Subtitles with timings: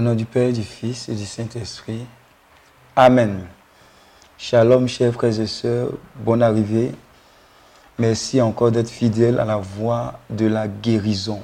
[0.00, 2.06] Au nom du Père, du Fils et du Saint-Esprit.
[2.96, 3.40] Amen.
[4.38, 6.92] Shalom, chers frères et sœurs, bonne arrivée.
[7.98, 11.42] Merci encore d'être fidèles à la voie de la guérison.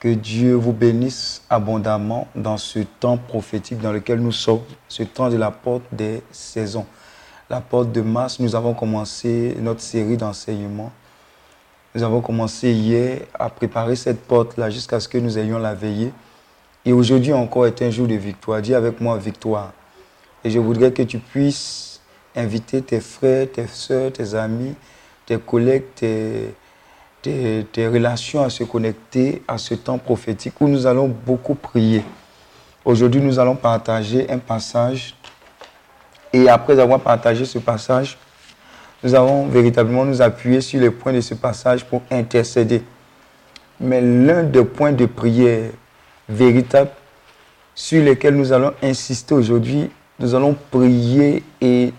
[0.00, 5.30] Que Dieu vous bénisse abondamment dans ce temps prophétique dans lequel nous sommes, ce temps
[5.30, 6.86] de la porte des saisons.
[7.48, 10.90] La porte de mars, nous avons commencé notre série d'enseignements.
[11.94, 16.12] Nous avons commencé hier à préparer cette porte-là jusqu'à ce que nous ayons la veillée.
[16.88, 18.62] Et aujourd'hui encore est un jour de victoire.
[18.62, 19.74] Dis avec moi victoire.
[20.42, 22.00] Et je voudrais que tu puisses
[22.34, 24.74] inviter tes frères, tes soeurs, tes amis,
[25.26, 26.54] tes collègues, tes,
[27.20, 32.02] tes, relations à se connecter à ce temps prophétique où nous allons beaucoup prier.
[32.86, 35.14] Aujourd'hui, nous allons partager un passage.
[36.32, 38.16] Et après avoir partagé ce passage,
[39.02, 42.82] nous allons véritablement nous appuyer sur les points de ce passage pour intercéder.
[43.78, 45.68] Mais l'un des points de prière
[46.28, 46.90] véritables
[47.74, 51.92] sur lesquels nous allons insister aujourd'hui, nous allons prier et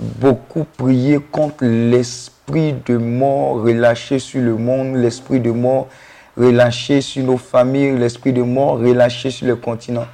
[0.00, 5.88] beaucoup prier contre l'esprit de mort relâché sur le monde, l'esprit de mort
[6.36, 10.06] relâché sur nos familles, l'esprit de mort relâché sur le continent,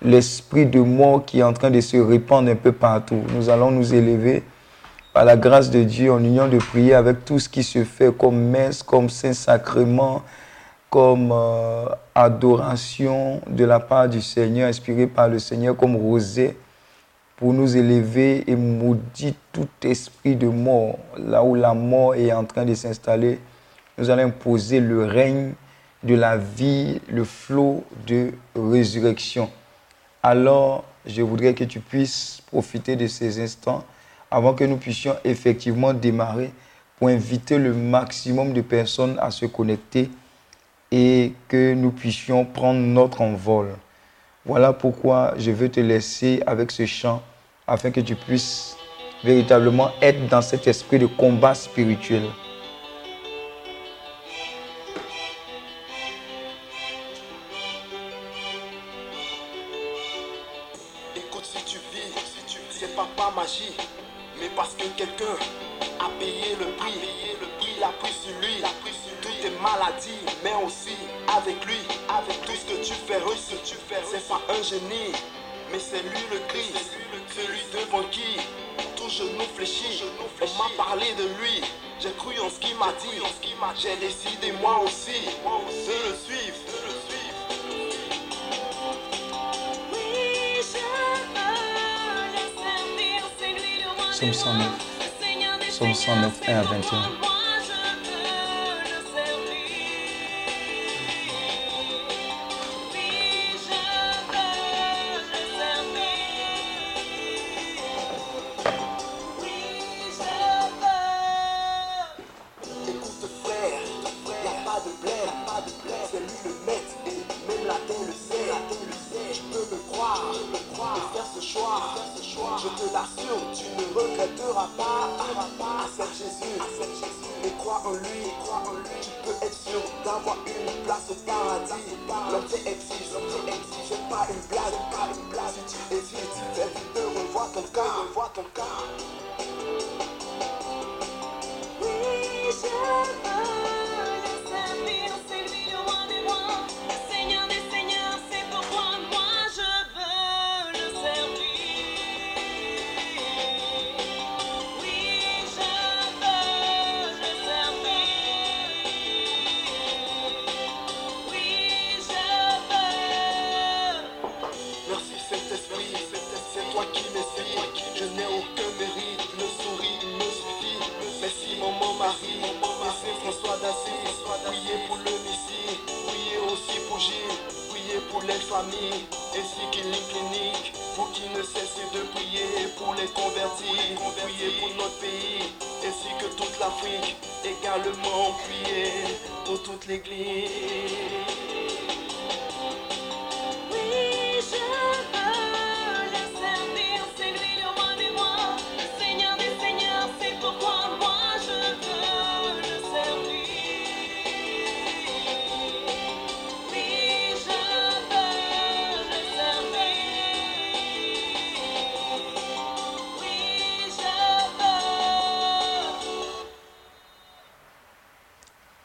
[0.00, 3.22] l'esprit de mort qui est en train de se répandre un peu partout.
[3.34, 4.42] Nous allons nous élever
[5.12, 8.16] par la grâce de Dieu en union de prier avec tout ce qui se fait
[8.16, 10.22] comme messe, comme saint-sacrement,
[10.92, 16.54] comme euh, adoration de la part du Seigneur, inspiré par le Seigneur comme rosée,
[17.36, 22.44] pour nous élever et maudire tout esprit de mort, là où la mort est en
[22.44, 23.40] train de s'installer.
[23.96, 25.54] Nous allons imposer le règne
[26.02, 29.48] de la vie, le flot de résurrection.
[30.22, 33.82] Alors, je voudrais que tu puisses profiter de ces instants
[34.30, 36.52] avant que nous puissions effectivement démarrer
[36.98, 40.10] pour inviter le maximum de personnes à se connecter
[40.92, 43.70] et que nous puissions prendre notre envol.
[44.44, 47.22] Voilà pourquoi je veux te laisser avec ce chant
[47.66, 48.76] afin que tu puisses
[49.24, 52.24] véritablement être dans cet esprit de combat spirituel.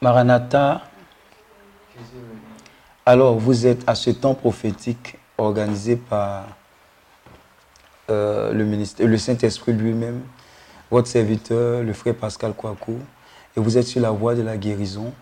[0.08, 0.84] Maranatha,
[3.06, 6.46] alors vous êtes à ce temps prophétique organisé par
[8.10, 10.22] euh, le, ministère, le Saint-Esprit lui-même,
[10.90, 13.00] votre serviteur, le frère Pascal Kouakou,
[13.58, 15.14] et vous êtes sur la voie de la guérison.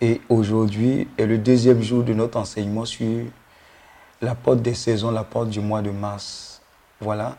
[0.00, 3.26] Et aujourd'hui est le deuxième jour de notre enseignement sur
[4.20, 6.62] la porte des saisons, la porte du mois de mars.
[7.00, 7.36] Voilà.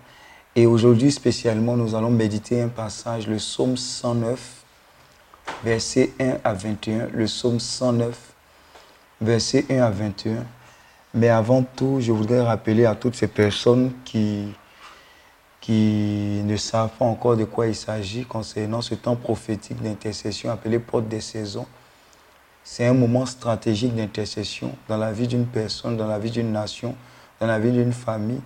[0.56, 4.57] Et aujourd'hui spécialement, nous allons méditer un passage, le psaume 109,
[5.64, 7.08] versets 1 à 21.
[7.14, 8.18] Le psaume 109,
[9.22, 10.46] versets 1 à 21.
[11.14, 14.54] Mais avant tout, je voudrais rappeler à toutes ces personnes qui,
[15.62, 20.80] qui ne savent pas encore de quoi il s'agit concernant ce temps prophétique d'intercession appelé
[20.80, 21.66] porte des saisons.
[22.64, 26.96] C'est un moment stratégique d'intercession dans la vie d'une personne, dans la vie d'une nation,
[27.40, 28.42] dans la vie d'une famille,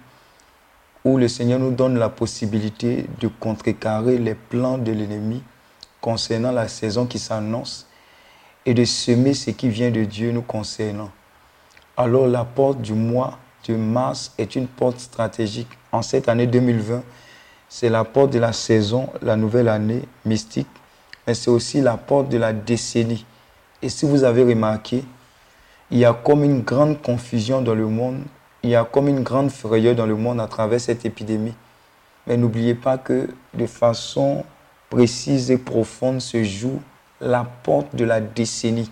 [1.03, 5.41] où le Seigneur nous donne la possibilité de contrecarrer les plans de l'ennemi
[6.01, 7.87] concernant la saison qui s'annonce
[8.65, 11.11] et de semer ce qui vient de Dieu nous concernant.
[11.95, 15.69] Alors la porte du mois de mars est une porte stratégique.
[15.91, 17.03] En cette année 2020,
[17.69, 20.67] c'est la porte de la saison, la nouvelle année mystique,
[21.25, 23.25] mais c'est aussi la porte de la décennie.
[23.81, 25.03] Et si vous avez remarqué,
[25.89, 28.23] il y a comme une grande confusion dans le monde,
[28.63, 31.53] il y a comme une grande frayeur dans le monde à travers cette épidémie.
[32.27, 34.45] Mais n'oubliez pas que de façon
[34.91, 36.79] précise et profonde se joue
[37.19, 38.91] la porte de la décennie.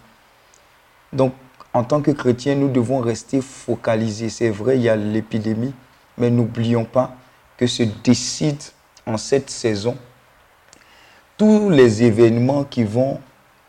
[1.14, 1.34] Donc,
[1.74, 4.30] en tant que chrétiens, nous devons rester focalisés.
[4.30, 5.74] C'est vrai, il y a l'épidémie,
[6.18, 7.16] mais n'oublions pas
[7.58, 8.62] que se décide
[9.06, 9.98] en cette saison
[11.38, 13.20] tous les événements qui vont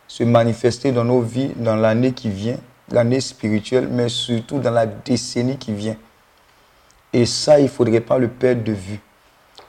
[0.09, 2.59] se manifester dans nos vies dans l'année qui vient,
[2.91, 5.97] l'année spirituelle, mais surtout dans la décennie qui vient.
[7.13, 9.01] Et ça, il ne faudrait pas le perdre de vue.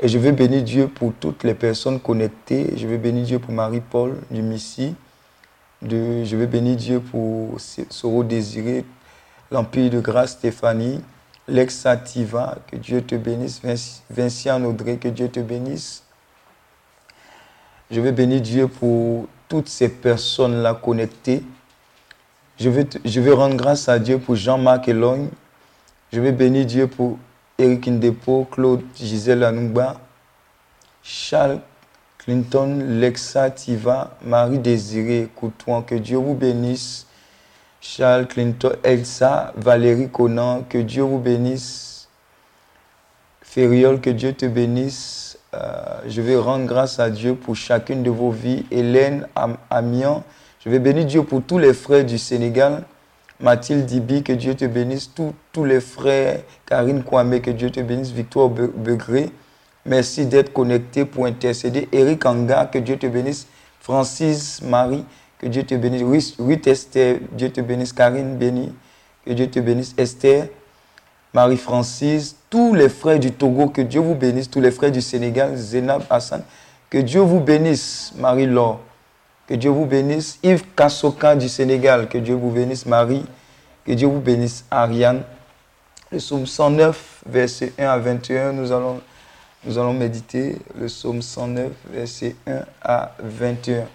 [0.01, 2.73] Et je veux bénir Dieu pour toutes les personnes connectées.
[2.75, 4.95] Je veux bénir Dieu pour Marie-Paul du Missy.
[5.83, 7.57] Je veux bénir Dieu pour
[7.89, 8.83] Soro Désiré,
[9.51, 11.01] l'Empire de Grâce Stéphanie,
[11.47, 13.61] Lex Sativa, que Dieu te bénisse.
[13.63, 16.03] Vinci- Vinciane Audrey, que Dieu te bénisse.
[17.89, 21.43] Je veux bénir Dieu pour toutes ces personnes-là connectées.
[22.59, 25.29] Je veux, je veux rendre grâce à Dieu pour Jean-Marc Elogne.
[26.13, 27.17] Je veux bénir Dieu pour
[27.61, 29.99] Eric Indepo, Claude Gisèle Anouba,
[31.03, 31.59] Charles
[32.17, 35.83] Clinton, Lexa Tiva, Marie Désirée Coutouan.
[35.83, 37.05] Que Dieu vous bénisse.
[37.79, 42.07] Charles Clinton, Elsa, Valérie Conan, que Dieu vous bénisse.
[43.43, 45.37] Ferriol, que Dieu te bénisse.
[45.53, 48.65] Euh, je vais rendre grâce à Dieu pour chacune de vos vies.
[48.71, 49.57] Hélène Am-
[50.63, 52.83] je vais bénir Dieu pour tous les frères du Sénégal.
[53.41, 55.09] Mathilde Dibi, que Dieu te bénisse.
[55.13, 55.33] Tous-
[55.65, 58.11] les frères, Karine Kwame, que Dieu te bénisse.
[58.11, 59.29] Victoire Be- Begré,
[59.85, 61.87] merci d'être connecté pour intercéder.
[61.91, 63.47] Eric Anga, que Dieu te bénisse.
[63.79, 65.03] Francis Marie,
[65.39, 66.35] que Dieu te bénisse.
[66.39, 67.93] Ruth Esther, Dieu te bénisse.
[67.93, 68.73] Karine Béni,
[69.25, 69.93] que Dieu te bénisse.
[69.97, 70.47] Esther,
[71.33, 75.55] Marie-Francis, tous les frères du Togo, que Dieu vous bénisse, tous les frères du Sénégal,
[75.55, 76.43] Zénab Hassan,
[76.89, 78.79] que Dieu vous bénisse, Marie-Laure,
[79.47, 83.25] que Dieu vous bénisse, Yves Kassoka du Sénégal, que Dieu vous bénisse, Marie,
[83.85, 85.23] que Dieu vous bénisse, Ariane.
[86.11, 88.99] Le psaume 109, verset 1 à 21, nous allons,
[89.63, 93.85] nous allons méditer le psaume 109, verset 1 à 21.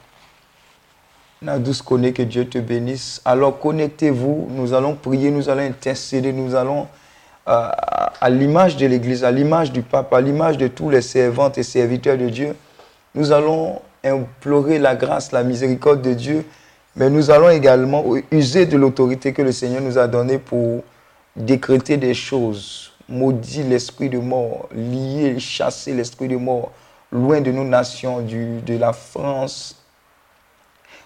[1.43, 3.21] Nadous connaît que Dieu te bénisse.
[3.25, 6.89] Alors connectez-vous, nous allons prier, nous allons intercéder, nous allons
[7.49, 7.71] euh,
[8.21, 11.63] à l'image de l'Église, à l'image du pape, à l'image de tous les servantes et
[11.63, 12.57] serviteurs de Dieu,
[13.15, 16.45] nous allons implorer la grâce, la miséricorde de Dieu,
[16.97, 20.83] mais nous allons également user de l'autorité que le Seigneur nous a donnée pour
[21.37, 26.73] décréter des choses, maudire l'esprit de mort, lier, chasser l'esprit de mort
[27.13, 29.77] loin de nos nations, du- de la France,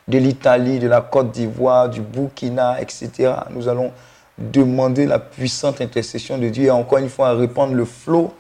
[0.09, 3.33] de l'Italie, de la Côte d'Ivoire, du Burkina, etc.
[3.51, 3.93] Nous allons
[4.39, 8.33] demander la puissante intercession de Dieu et encore une fois répandre le flot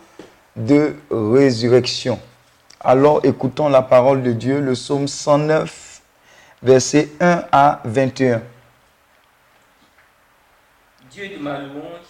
[0.56, 2.18] de résurrection.
[2.82, 6.00] Alors écoutons la parole de Dieu, le psaume 109,
[6.62, 8.40] versets 1 à 21.
[11.10, 12.08] Dieu de ma louange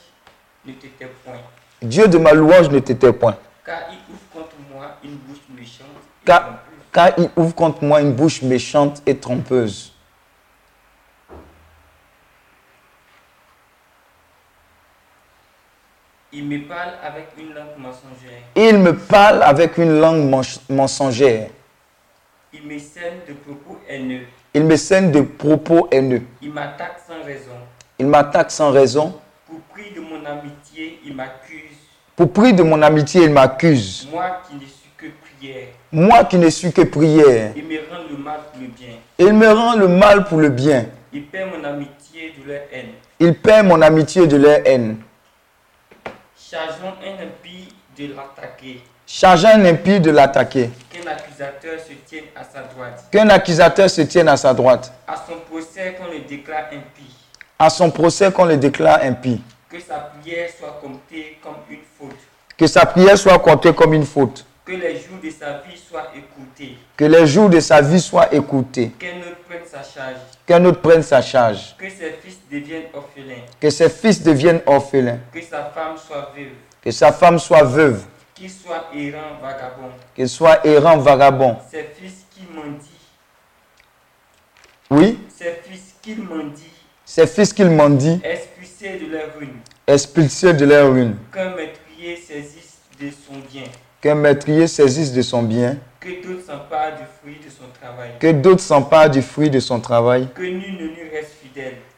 [0.65, 1.41] ne t'était point,
[1.83, 3.37] Dieu de ma louange ne t'était point,
[3.67, 5.89] car il ouvre contre moi une bouche méchante
[6.23, 6.63] et car, trompeuse.
[6.93, 9.90] car il ouvre contre moi une bouche méchante et trompeuse.
[16.33, 18.41] Il me parle avec une langue mensongère.
[18.55, 21.49] Il me parle avec une langue mens- mensongère.
[22.53, 24.27] Il me sème de propos haineux.
[24.55, 26.23] Il me scène de propos haineux.
[26.43, 27.57] Il m'attaque sans raison.
[27.99, 29.19] Il m'attaque sans raison.
[29.49, 31.77] Pour prix de mon amitié, il m'accuse.
[32.17, 34.09] Pour prix de mon amitié, il m'accuse.
[34.13, 35.67] Moi qui ne suis que prière.
[35.93, 37.53] Moi qui ne suis que prière.
[37.57, 38.95] Il me rend le mal pour le bien.
[39.19, 40.87] Il me rend le mal pour le bien.
[41.13, 42.91] Il perd mon amitié de leur haine.
[43.19, 44.97] Il perd mon amitié de leur haine.
[46.51, 48.83] Chargeons un impie de l'attaquer.
[49.07, 50.71] Chargeant un impie de l'attaquer.
[50.91, 53.05] Qu'un accusateur se tienne à sa droite.
[53.13, 54.93] Qu'un accusateur se tienne à sa droite.
[55.07, 57.15] À son procès qu'on le déclare impie.
[57.57, 59.41] À son procès qu'on le déclare impie.
[59.69, 62.19] Que sa prière soit comptée comme une faute.
[62.59, 64.45] Que sa prière soit comptée comme une faute.
[64.65, 66.77] Que les jours de sa vie soient écoutés.
[66.97, 68.91] Que les jours de sa vie soient écoutés.
[68.99, 70.17] Qu'un autre prenne sa charge.
[70.45, 71.77] Qu'un autre prenne sa charge.
[71.79, 72.40] Que ses fils
[73.61, 75.21] Que ses fils deviennent orphelins.
[75.33, 76.53] Que sa femme soit veuve.
[76.83, 78.05] Que sa femme soit veuve.
[78.35, 79.91] Qu'il soit errant, vagabond.
[80.15, 81.57] Qu'il soit errant, vagabond.
[81.71, 82.81] Ses fils qui mendient.
[84.91, 86.65] Oui, Ses fils qui mendient.
[87.05, 89.59] ses fils qu'il mendie, Expulsés de leur ruine.
[89.87, 91.17] expulsés de leur ruine.
[91.33, 93.65] Qu'un meurtrier saisisse de son bien.
[94.01, 95.77] Qu'un meurtrier saisisse de son bien.
[96.01, 98.11] Que d'autres s'emparent du fruit de son travail.
[98.19, 100.29] Que d'autres s'emparent du fruit de son travail.
[100.35, 101.40] Que nul ne lui reste.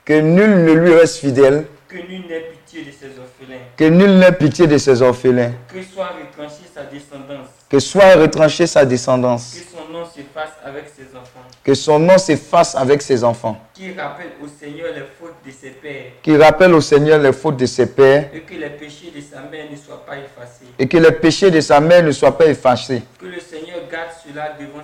[0.04, 1.64] Que nul ne lui reste fidèle.
[1.88, 3.60] Que nul n'ait pitié de ses orphelins.
[3.76, 5.52] Que nul n'ait pitié de ses orphelins.
[5.68, 7.48] Que soit retranchée sa descendance.
[7.70, 9.54] Que soit retranchée sa descendance.
[9.54, 11.46] Que son nom s'efface avec ses enfants.
[11.62, 13.60] Que son nom s'efface avec ses enfants.
[13.74, 16.12] Qui rappelle au Seigneur les fautes de ses pères.
[16.20, 18.28] Qui rappelle au Seigneur les fautes de ses pères.
[18.34, 20.66] Et que les péchés de sa mère ne soient pas effacés.
[20.80, 23.02] Et que les péchés de sa mère ne soient pas effacés.
[23.20, 24.81] Que le Seigneur garde cela devant.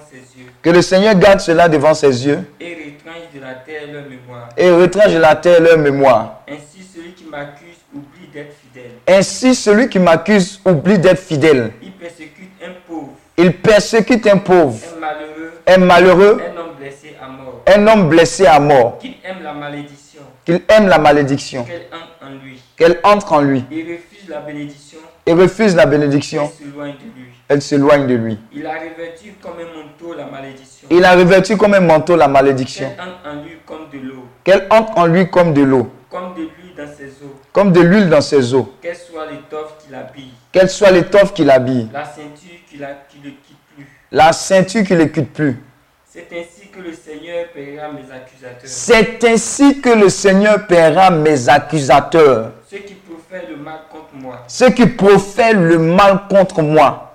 [0.62, 2.40] Que le Seigneur garde cela devant ses yeux.
[2.60, 4.48] Et retranche de la terre leur mémoire.
[4.56, 6.40] Et retranche de la terre leur mémoire.
[6.48, 8.90] Ainsi celui qui m'accuse oublie d'être fidèle.
[9.18, 11.72] Ainsi, celui qui m'accuse oublie d'être fidèle.
[11.82, 17.14] Il persécute un pauvre, Il persécute un pauvre, un malheureux, un malheureux, un homme blessé
[17.20, 17.62] à mort.
[17.66, 18.98] un homme blessé à mort.
[18.98, 22.60] Qu'il aime la malédiction, Qu'il aime la malédiction, qu'elle entre en lui.
[22.76, 26.50] qu'elle entre en lui Il refuse la bénédiction, et refuse la et bénédiction.
[26.58, 27.27] s'éloigne de lui.
[27.48, 28.38] Elle s'éloigne de lui.
[28.52, 30.88] Il a revêtu comme un manteau la malédiction.
[30.90, 32.90] Il a revêtu comme un manteau la malédiction.
[32.94, 36.34] Qu'elle entre en lui comme de l'eau, Qu'elle entre en lui comme de l'eau, comme
[36.34, 37.30] de l'huile dans ses os.
[37.52, 38.66] comme de l'huile dans ses os.
[38.82, 43.18] Qu'elle soit l'étoffe qui l'habille, Qu'elle soit l'étoffe qui l'habille, la ceinture qui, la, qui
[43.18, 43.86] ne quitte plus.
[44.12, 45.62] la ceinture qui ne quitte plus.
[46.10, 48.60] C'est ainsi que le Seigneur paiera mes accusateurs.
[48.64, 54.44] C'est ainsi que le Seigneur paiera mes accusateurs, Ceux qui profèrent le mal contre moi.
[54.48, 57.07] ceux qui profèrent le mal contre moi.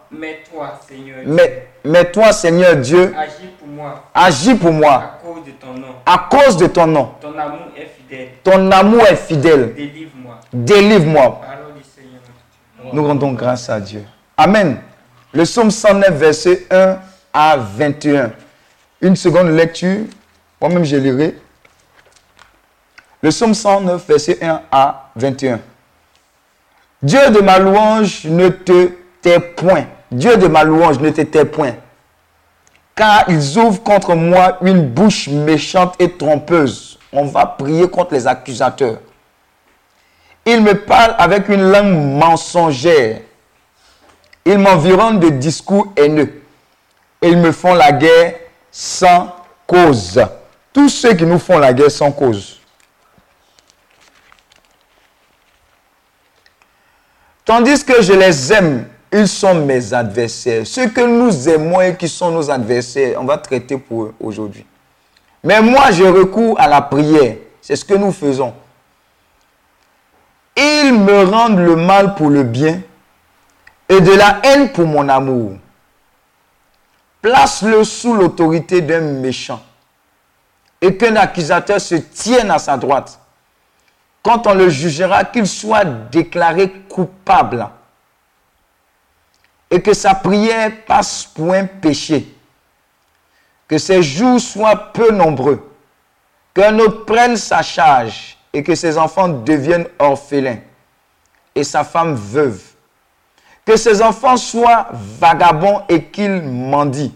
[0.54, 5.20] Mais toi, Seigneur, Mais, mais toi, Seigneur Dieu, agis pour moi agis pour moi à
[5.26, 5.96] cause de ton nom.
[6.06, 7.12] à cause de ton nom.
[7.22, 8.30] Ton amour est fidèle.
[8.44, 9.74] Ton amour est fidèle.
[9.74, 10.40] Délivre-moi.
[10.54, 11.42] Délivre-moi.
[12.92, 14.04] Nous rendons grâce à Dieu.
[14.38, 14.78] Amen.
[15.34, 17.00] Le psaume 109, verset 1
[17.34, 18.32] à 21.
[19.02, 20.02] Une seconde lecture.
[20.62, 21.36] Moi-même, je lirai.
[23.22, 25.60] Le psaume 109, verset 1 à 21.
[27.02, 29.86] Dieu de ma louange ne te tait point.
[30.14, 31.76] Dieu de ma louange ne te tait point.
[32.96, 37.00] Car ils ouvrent contre moi une bouche méchante et trompeuse.
[37.12, 39.00] On va prier contre les accusateurs.
[40.46, 43.22] Ils me parlent avec une langue mensongère.
[44.46, 46.44] Ils m'environnent de discours haineux.
[47.22, 48.36] Ils me font la guerre
[48.70, 49.34] sans
[49.66, 50.24] cause.
[50.72, 52.60] Tous ceux qui nous font la guerre sans cause.
[57.46, 60.66] Tandis que je les aime, ils sont mes adversaires.
[60.66, 64.66] Ceux que nous aimons et qui sont nos adversaires, on va traiter pour eux aujourd'hui.
[65.44, 67.36] Mais moi, je recours à la prière.
[67.62, 68.54] C'est ce que nous faisons.
[70.58, 72.82] Ils me rendent le mal pour le bien
[73.88, 75.54] et de la haine pour mon amour.
[77.22, 79.62] Place-le sous l'autorité d'un méchant
[80.82, 83.20] et qu'un accusateur se tienne à sa droite.
[84.22, 87.68] Quand on le jugera, qu'il soit déclaré coupable
[89.74, 92.28] et que sa prière passe pour un péché.
[93.68, 95.68] Que ses jours soient peu nombreux.
[96.54, 100.60] Qu'un autre prenne sa charge et que ses enfants deviennent orphelins
[101.56, 102.62] et sa femme veuve.
[103.66, 107.16] Que ses enfants soient vagabonds et qu'ils mendient.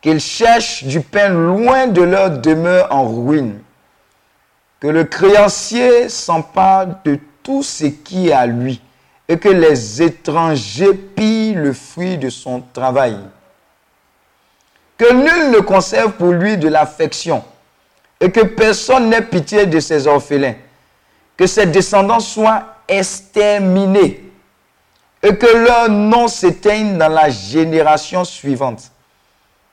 [0.00, 3.60] Qu'ils cherchent du pain loin de leur demeure en ruine.
[4.80, 8.82] Que le créancier s'empare de tout ce qui est à lui
[9.28, 13.16] et que les étrangers pillent le fruit de son travail.
[14.96, 17.44] Que nul ne conserve pour lui de l'affection
[18.20, 20.54] et que personne n'ait pitié de ses orphelins.
[21.36, 24.24] Que ses descendants soient exterminés
[25.22, 28.90] et que leur nom s'éteigne dans la génération suivante.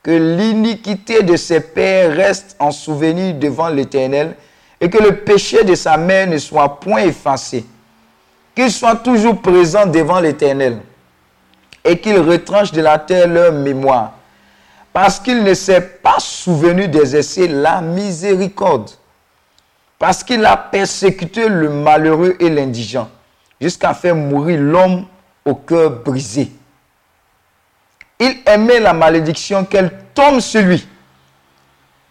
[0.04, 4.36] Que l'iniquité de ses pères reste en souvenir devant l'Éternel
[4.80, 7.66] et que le péché de sa mère ne soit point effacé.
[8.56, 10.80] Qu'il soit toujours présent devant l'Éternel
[11.84, 14.14] et qu'il retranche de la terre leur mémoire
[14.96, 18.92] parce qu'il ne s'est pas souvenu d'exercer la miséricorde,
[20.00, 23.10] parce qu'il a persécuté le malheureux et l'indigent,
[23.60, 25.06] jusqu'à faire mourir l'homme
[25.44, 26.50] au cœur brisé.
[28.22, 30.88] Il aimait la malédiction qu'elle tombe sur lui.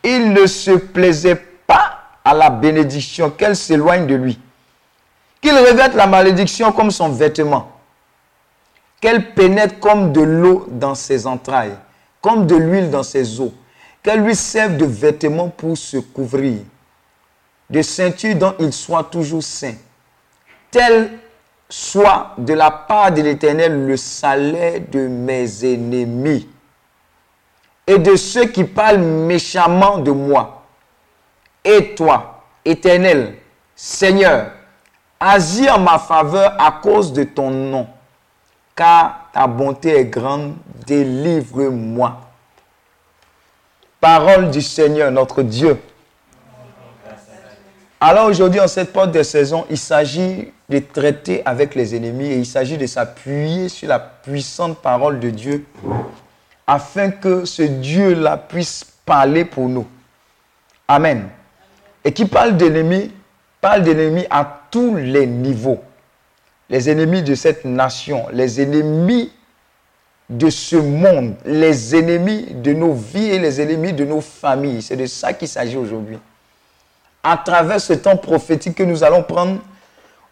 [0.03, 4.39] Il ne se plaisait pas à la bénédiction qu'elle s'éloigne de lui.
[5.45, 7.71] Qu'il revête la malédiction comme son vêtement
[9.05, 11.77] qu'elle pénètre comme de l'eau dans ses entrailles,
[12.23, 13.51] comme de l'huile dans ses os,
[14.03, 16.61] qu'elle lui serve de vêtement pour se couvrir,
[17.69, 19.75] de ceinture dont il soit toujours saint.
[20.71, 21.11] Tel
[21.69, 26.49] soit de la part de l'Éternel le salaire de mes ennemis
[27.87, 30.65] et de ceux qui parlent méchamment de moi.
[31.63, 33.35] Et toi, Éternel,
[33.77, 34.51] Seigneur,
[35.25, 37.87] agis en ma faveur à cause de ton nom,
[38.77, 40.55] car ta bonté est grande,
[40.87, 42.21] délivre-moi.
[44.01, 45.81] Parole du Seigneur, notre Dieu.
[47.99, 52.37] Alors aujourd'hui, en cette porte des saisons, il s'agit de traiter avec les ennemis et
[52.37, 55.65] il s'agit de s'appuyer sur la puissante parole de Dieu
[56.67, 59.87] afin que ce Dieu-là puisse parler pour nous.
[60.87, 61.29] Amen.
[62.05, 63.11] Et qui parle d'ennemis,
[63.63, 65.81] parle d'ennemis à tous les niveaux.
[66.69, 69.31] Les ennemis de cette nation, les ennemis
[70.29, 74.83] de ce monde, les ennemis de nos vies et les ennemis de nos familles.
[74.83, 76.19] C'est de ça qu'il s'agit aujourd'hui.
[77.23, 79.61] À travers ce temps prophétique que nous allons prendre,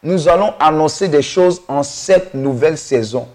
[0.03, 3.29] nous allons annoncer des choses en cette nouvelle saison.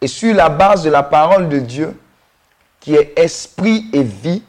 [0.00, 1.94] Et sur la base de la parole de Dieu,
[2.80, 4.42] qui est esprit et vie,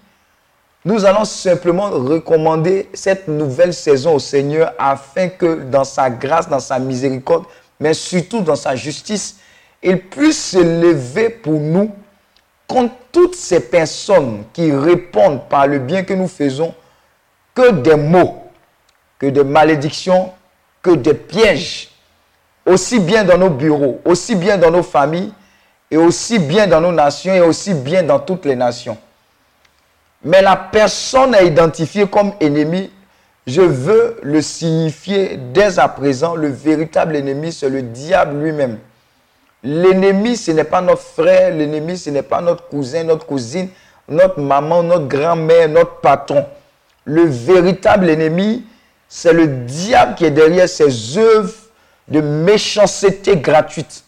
[0.85, 6.59] nous allons simplement recommander cette nouvelle saison au Seigneur afin que dans sa grâce, dans
[6.59, 7.43] sa miséricorde,
[7.79, 9.37] mais surtout dans sa justice,
[9.83, 11.91] il puisse se lever pour nous
[12.67, 16.73] contre toutes ces personnes qui répondent par le bien que nous faisons
[17.53, 18.43] que des mots,
[19.17, 20.31] que des malédictions,
[20.81, 21.89] que des pièges,
[22.65, 25.33] aussi bien dans nos bureaux, aussi bien dans nos familles,
[25.91, 28.97] et aussi bien dans nos nations, et aussi bien dans toutes les nations.
[30.23, 32.91] Mais la personne à identifier comme ennemi,
[33.47, 38.79] je veux le signifier dès à présent, le véritable ennemi, c'est le diable lui-même.
[39.63, 43.69] L'ennemi, ce n'est pas notre frère, l'ennemi, ce n'est pas notre cousin, notre cousine,
[44.07, 46.45] notre maman, notre grand-mère, notre patron.
[47.05, 48.65] Le véritable ennemi,
[49.07, 51.53] c'est le diable qui est derrière ces œuvres
[52.07, 54.03] de méchanceté gratuite.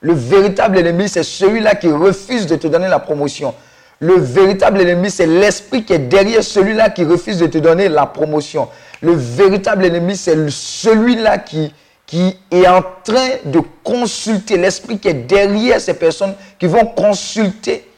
[0.00, 3.54] Le véritable ennemi, c'est celui-là qui refuse de te donner la promotion.
[4.00, 8.06] Le véritable ennemi, c'est l'esprit qui est derrière celui-là qui refuse de te donner la
[8.06, 8.68] promotion.
[9.00, 11.72] Le véritable ennemi, c'est celui-là qui,
[12.06, 17.88] qui est en train de consulter, l'esprit qui est derrière ces personnes qui vont consulter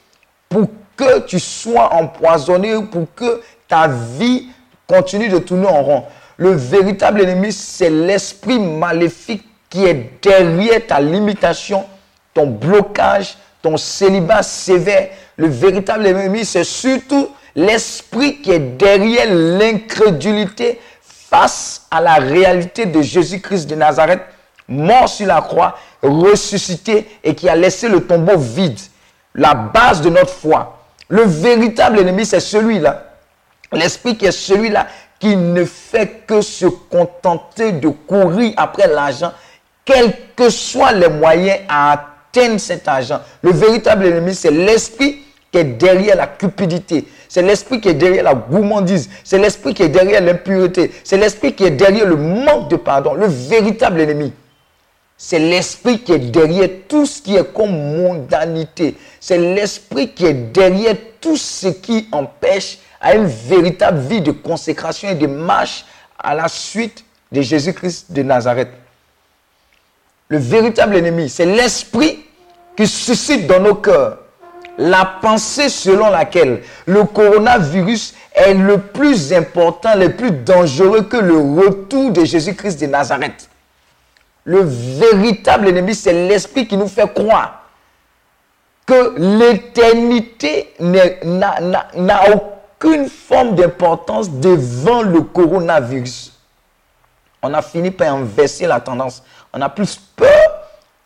[0.48, 4.48] pour que tu sois empoisonné, pour que ta vie
[4.86, 6.04] continue de tourner en rond.
[6.36, 11.84] Le véritable ennemi, c'est l'esprit maléfique qui est derrière ta limitation,
[12.34, 15.08] ton blocage, ton célibat sévère.
[15.36, 23.02] Le véritable ennemi, c'est surtout l'esprit qui est derrière l'incrédulité face à la réalité de
[23.02, 24.22] Jésus-Christ de Nazareth,
[24.68, 28.78] mort sur la croix, ressuscité et qui a laissé le tombeau vide,
[29.34, 30.78] la base de notre foi.
[31.08, 33.04] Le véritable ennemi, c'est celui-là.
[33.72, 34.86] L'esprit qui est celui-là
[35.18, 39.32] qui ne fait que se contenter de courir après l'argent,
[39.84, 43.20] quels que soient les moyens à atteindre cet argent.
[43.42, 45.25] Le véritable ennemi, c'est l'esprit
[45.64, 47.06] qui derrière la cupidité.
[47.28, 49.08] C'est l'esprit qui est derrière la gourmandise.
[49.24, 50.92] C'est l'esprit qui est derrière l'impureté.
[51.04, 53.14] C'est l'esprit qui est derrière le manque de pardon.
[53.14, 54.32] Le véritable ennemi.
[55.18, 58.96] C'est l'esprit qui est derrière tout ce qui est comme mondanité.
[59.18, 65.08] C'est l'esprit qui est derrière tout ce qui empêche à une véritable vie de consécration
[65.08, 65.84] et de marche
[66.18, 68.68] à la suite de Jésus-Christ de Nazareth.
[70.28, 72.24] Le véritable ennemi, c'est l'esprit
[72.76, 74.18] qui suscite dans nos cœurs
[74.78, 81.36] la pensée selon laquelle le coronavirus est le plus important, le plus dangereux que le
[81.36, 83.48] retour de Jésus-Christ de Nazareth.
[84.44, 87.62] Le véritable ennemi, c'est l'esprit qui nous fait croire
[88.86, 96.32] que l'éternité n'a aucune forme d'importance devant le coronavirus.
[97.42, 99.22] On a fini par inverser la tendance.
[99.52, 100.28] On a plus peur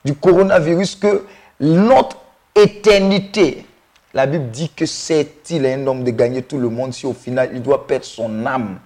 [0.04, 1.24] du coronavirus que
[1.58, 2.16] notre
[2.54, 3.64] éternité.
[4.12, 7.50] La Bible dit que c'est-il un homme de gagner tout le monde si au final
[7.52, 8.78] il doit perdre son âme?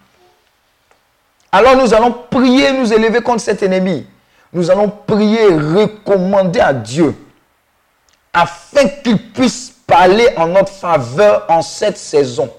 [1.50, 4.06] Alors nous allons prier, nous élever contre cet ennemi.
[4.52, 7.14] Nous allons prier, recommander à Dieu
[8.32, 12.52] afin qu'il puisse parler en notre faveur en cette saison.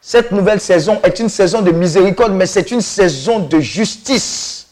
[0.00, 4.68] Cette nouvelle saison est une saison de miséricorde, mais c'est une saison de justice.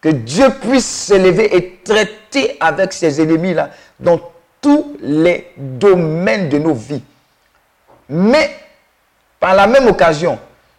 [0.00, 4.20] Que Dieu puisse s'élever et traiter avec ses ennemis-là dans
[4.60, 7.02] tous les domaines de nos vies.
[8.08, 8.50] Mais,
[9.38, 10.38] par la même occasion,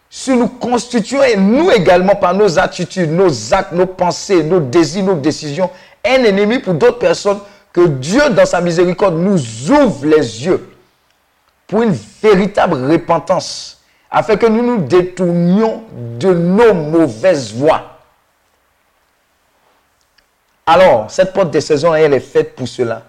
[0.10, 5.06] si nous constituons, et nous également, par nos attitudes, nos actes, nos pensées, nos désirs,
[5.06, 5.70] nos décisions,
[6.06, 7.40] un ennemi pour d'autres personnes,
[7.72, 9.40] que Dieu, dans sa miséricorde, nous
[9.72, 10.68] ouvre les yeux
[11.68, 15.84] pour une véritable repentance, afin que nous nous détournions
[16.20, 17.91] de nos mauvaises voies.
[20.74, 23.04] Alors, cette porte des saisons, elle est faite pour cela.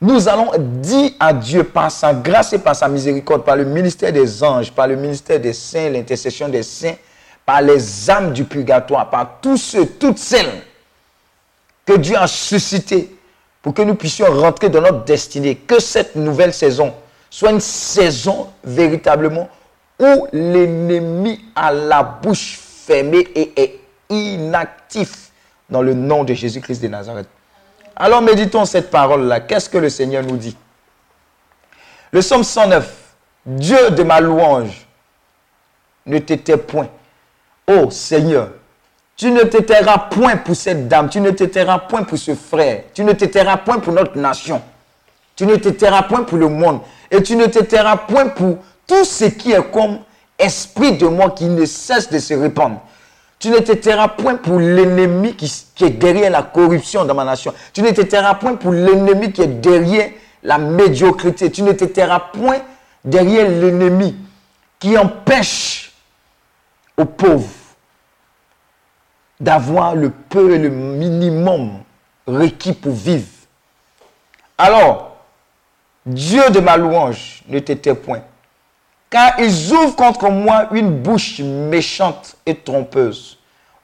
[0.00, 4.12] Nous allons dire à Dieu par sa grâce et par sa miséricorde, par le ministère
[4.12, 6.96] des anges, par le ministère des saints, l'intercession des saints,
[7.46, 10.50] par les âmes du purgatoire, par tous ceux, toutes celles
[11.86, 13.14] que Dieu a suscitées
[13.62, 15.54] pour que nous puissions rentrer dans notre destinée.
[15.54, 16.92] Que cette nouvelle saison
[17.30, 19.48] soit une saison véritablement
[20.00, 25.29] où l'ennemi a la bouche fermée et est inactif
[25.70, 27.28] dans le nom de Jésus-Christ de Nazareth.
[27.96, 29.40] Alors méditons cette parole-là.
[29.40, 30.56] Qu'est-ce que le Seigneur nous dit?
[32.12, 32.96] Le psaume 109.
[33.46, 34.86] Dieu de ma louange
[36.06, 36.88] ne t'était point.
[37.66, 38.50] Oh Seigneur,
[39.16, 42.34] tu ne te tairas point pour cette dame, tu ne te tairas point pour ce
[42.34, 44.62] frère, tu ne te tairas point pour notre nation,
[45.36, 46.80] tu ne te tairas point pour le monde,
[47.10, 50.00] et tu ne te tairas point pour tout ce qui est comme
[50.38, 52.80] esprit de moi qui ne cesse de se répandre.
[53.40, 55.46] Tu ne te tairas point pour l'ennemi qui,
[55.82, 57.54] est derrière la corruption dans ma nation.
[57.72, 60.10] Tu ne te tairas point pour l'ennemi qui est derrière
[60.42, 61.50] la médiocrité.
[61.50, 62.58] Tu ne te tairas point
[63.02, 64.14] derrière l'ennemi
[64.78, 65.92] qui empêche
[66.98, 67.48] aux pauvres
[69.40, 71.80] d'avoir le peu et le minimum
[72.26, 73.26] requis pour vivre.
[74.58, 75.16] Alors,
[76.04, 78.20] Dieu de ma louange ne t'était point.
[79.10, 83.38] Car ils ouvrent contre moi une bouche méchante et trompeuse.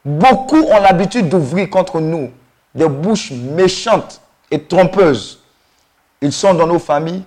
[0.05, 2.31] Beaucoup ont l'habitude d'ouvrir contre nous
[2.73, 5.43] des bouches méchantes et trompeuses.
[6.21, 7.25] Ils sont dans nos familles,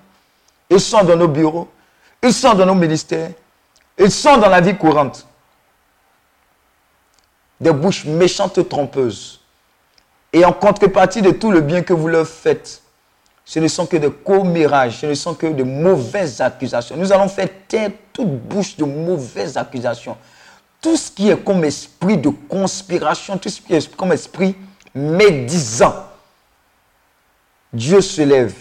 [0.69, 1.67] ils sont dans nos bureaux,
[2.23, 3.31] ils sont dans nos ministères,
[3.97, 5.27] ils sont dans la vie courante.
[7.59, 9.41] Des bouches méchantes et trompeuses.
[10.31, 12.81] Et en contrepartie de tout le bien que vous leur faites,
[13.49, 16.95] ce ne sont que des commérages, ce ne sont que de mauvaises accusations.
[16.95, 20.15] Nous allons faire taire toute bouche de mauvaises accusations.
[20.79, 24.55] Tout ce qui est comme esprit de conspiration, tout ce qui est comme esprit
[24.93, 25.95] médisant.
[27.73, 28.53] Dieu se lève.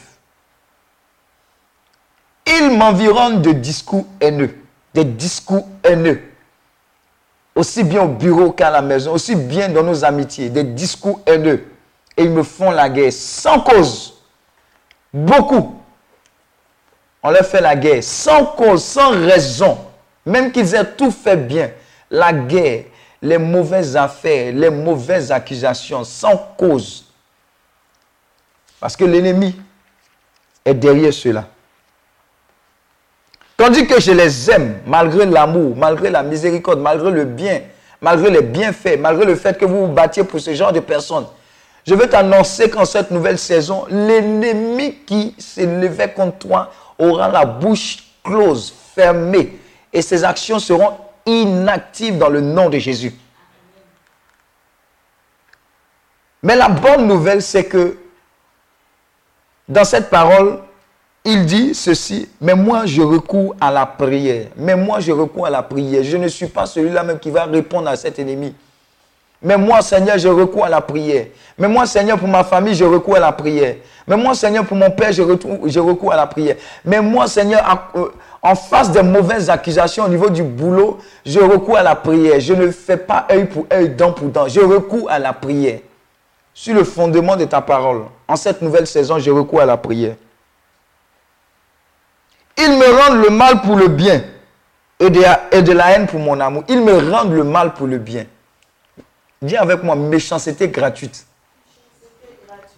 [2.47, 4.57] Il m'environne de discours haineux,
[4.95, 6.23] des discours haineux.
[7.55, 11.67] Aussi bien au bureau qu'à la maison, aussi bien dans nos amitiés, des discours haineux.
[12.17, 14.15] Et ils me font la guerre sans cause.
[15.13, 15.81] Beaucoup.
[17.23, 19.79] On leur fait la guerre sans cause, sans raison.
[20.25, 21.71] Même qu'ils aient tout fait bien.
[22.11, 22.85] La guerre,
[23.21, 27.07] les mauvaises affaires, les mauvaises accusations, sans cause.
[28.81, 29.57] Parce que l'ennemi
[30.65, 31.49] est derrière cela.
[33.57, 37.63] Tandis que je les aime, malgré l'amour, malgré la miséricorde, malgré le bien,
[38.01, 41.27] malgré les bienfaits, malgré le fait que vous vous battiez pour ce genre de personnes.
[41.89, 48.05] Je veux t'annoncer qu'en cette nouvelle saison, l'ennemi qui s'élevait contre toi aura la bouche
[48.23, 49.59] close, fermée,
[49.91, 53.15] et ses actions seront inactives dans le nom de Jésus.
[56.43, 57.97] Mais la bonne nouvelle, c'est que
[59.67, 60.59] dans cette parole,
[61.25, 64.49] il dit ceci, mais moi je recours à la prière.
[64.57, 66.05] Mais moi je recours à la prière.
[66.05, 68.55] Je ne suis pas celui-là même qui va répondre à cet ennemi.
[69.41, 71.27] Mais moi, Seigneur, je recours à la prière.
[71.57, 73.77] Mais moi, Seigneur, pour ma famille, je recours à la prière.
[74.07, 75.23] Mais moi, Seigneur, pour mon père, je,
[75.67, 76.57] je recours à la prière.
[76.85, 77.63] Mais moi, Seigneur,
[77.95, 78.09] en, euh,
[78.43, 82.41] en face des mauvaises accusations au niveau du boulot, je recours à la prière.
[82.41, 84.49] Je ne fais pas œil pour œil, dent pour dent.
[84.49, 85.81] Je recours à la prière.
[86.53, 88.03] Sur le fondement de ta parole.
[88.27, 90.17] En cette nouvelle saison, je recours à la prière.
[92.57, 94.21] Ils me rendent le mal pour le bien
[94.99, 96.65] et de la haine pour mon amour.
[96.69, 98.25] Ils me rendent le mal pour le bien.
[99.41, 101.27] Dis avec moi, méchanceté gratuite.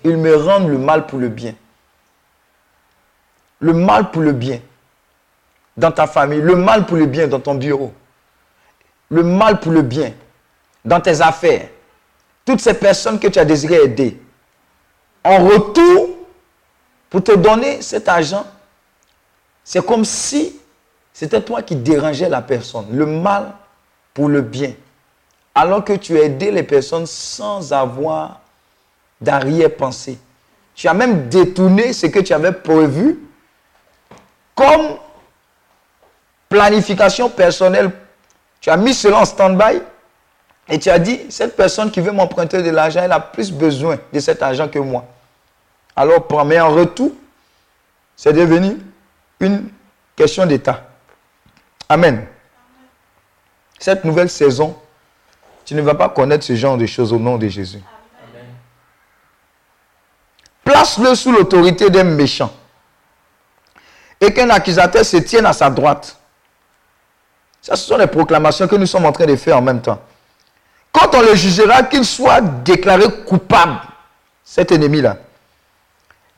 [0.05, 1.55] Ils me rendent le mal pour le bien.
[3.61, 4.61] Le mal pour le bien
[5.77, 7.93] dans ta famille, le mal pour le bien dans ton bureau,
[9.11, 10.13] le mal pour le bien
[10.85, 11.69] dans tes affaires.
[12.45, 14.21] Toutes ces personnes que tu as désiré aider.
[15.23, 16.09] En retour,
[17.11, 18.47] pour te donner cet argent,
[19.63, 20.59] c'est comme si
[21.13, 22.87] c'était toi qui dérangeais la personne.
[22.93, 23.53] Le mal
[24.15, 24.73] pour le bien
[25.61, 28.41] alors que tu as aidé les personnes sans avoir
[29.21, 30.19] d'arrière-pensée.
[30.75, 33.19] Tu as même détourné ce que tu avais prévu
[34.55, 34.97] comme
[36.49, 37.91] planification personnelle.
[38.63, 39.83] Tu as mis cela en stand-by
[40.71, 43.99] et tu as dit, cette personne qui veut m'emprunter de l'argent, elle a plus besoin
[44.11, 45.05] de cet argent que moi.
[45.95, 47.13] Alors mais en retour,
[48.17, 48.79] c'est devenu
[49.41, 49.69] une
[50.17, 50.89] question d'état.
[51.87, 52.27] Amen.
[53.79, 54.75] Cette nouvelle saison,
[55.71, 57.79] tu ne vas pas connaître ce genre de choses au nom de Jésus.
[60.65, 62.53] Place-le sous l'autorité d'un méchant.
[64.21, 66.19] Et qu'un accusateur se tienne à sa droite.
[67.63, 70.01] Ça, ce sont les proclamations que nous sommes en train de faire en même temps.
[70.91, 73.79] Quand on le jugera, qu'il soit déclaré coupable,
[74.43, 75.19] cet ennemi-là.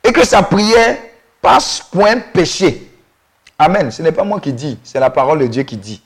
[0.04, 0.98] Et que sa prière
[1.40, 2.86] passe un péché.
[3.58, 3.90] Amen.
[3.90, 6.02] Ce n'est pas moi qui dis, c'est la parole de Dieu qui dit.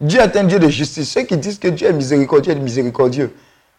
[0.00, 1.10] Dieu est un Dieu de justice.
[1.10, 3.34] Ceux qui disent que Dieu est miséricordieux, est miséricordieux.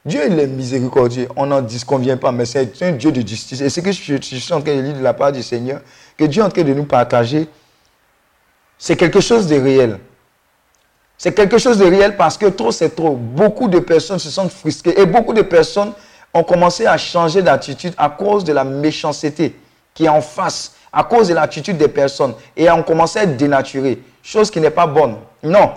[0.05, 1.27] Dieu, il est miséricordieux.
[1.35, 3.59] On n'en disconvient pas, mais c'est un Dieu de justice.
[3.61, 5.81] Et ce que je, je suis en train de lire de la part du Seigneur,
[6.15, 7.47] que Dieu est en train de nous partager,
[8.77, 9.99] c'est quelque chose de réel.
[11.17, 13.15] C'est quelque chose de réel parce que trop, c'est trop.
[13.15, 15.93] Beaucoup de personnes se sentent frustrées et beaucoup de personnes
[16.33, 19.55] ont commencé à changer d'attitude à cause de la méchanceté
[19.93, 23.37] qui est en face, à cause de l'attitude des personnes et ont commencé à être
[23.37, 25.15] dénaturées, chose qui n'est pas bonne.
[25.41, 25.71] Non,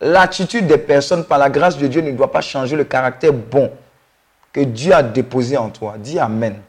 [0.00, 3.70] l'attitude des personnes par la grâce de Dieu ne doit pas changer le caractère bon
[4.52, 5.96] que Dieu a déposé en toi.
[5.98, 6.60] Dis Amen.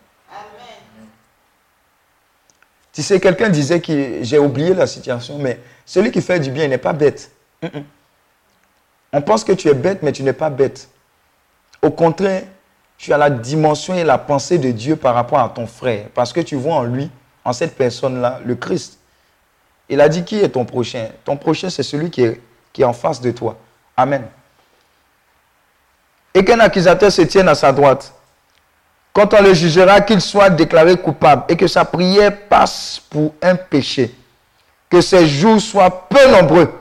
[2.92, 6.68] Tu sais, quelqu'un disait que j'ai oublié la situation, mais celui qui fait du bien
[6.68, 7.32] n'est pas bête.
[9.14, 10.90] On pense que tu es bête, mais tu n'es pas bête.
[11.82, 12.44] Au contraire,
[12.98, 16.34] tu as la dimension et la pensée de Dieu par rapport à ton frère, parce
[16.34, 17.10] que tu vois en lui,
[17.46, 19.00] en cette personne-là, le Christ.
[19.88, 21.08] Il a dit qui est ton prochain?
[21.24, 22.42] Ton prochain, c'est celui qui est,
[22.84, 23.58] en face de toi.
[23.98, 24.26] Amen.
[26.34, 28.14] Et qu'un accusateur se tienne à sa droite.
[29.14, 33.56] Quand on le jugera, qu'il soit déclaré coupable et que sa prière passe pour un
[33.56, 34.16] péché.
[34.90, 36.72] Que ses jours soient peu nombreux.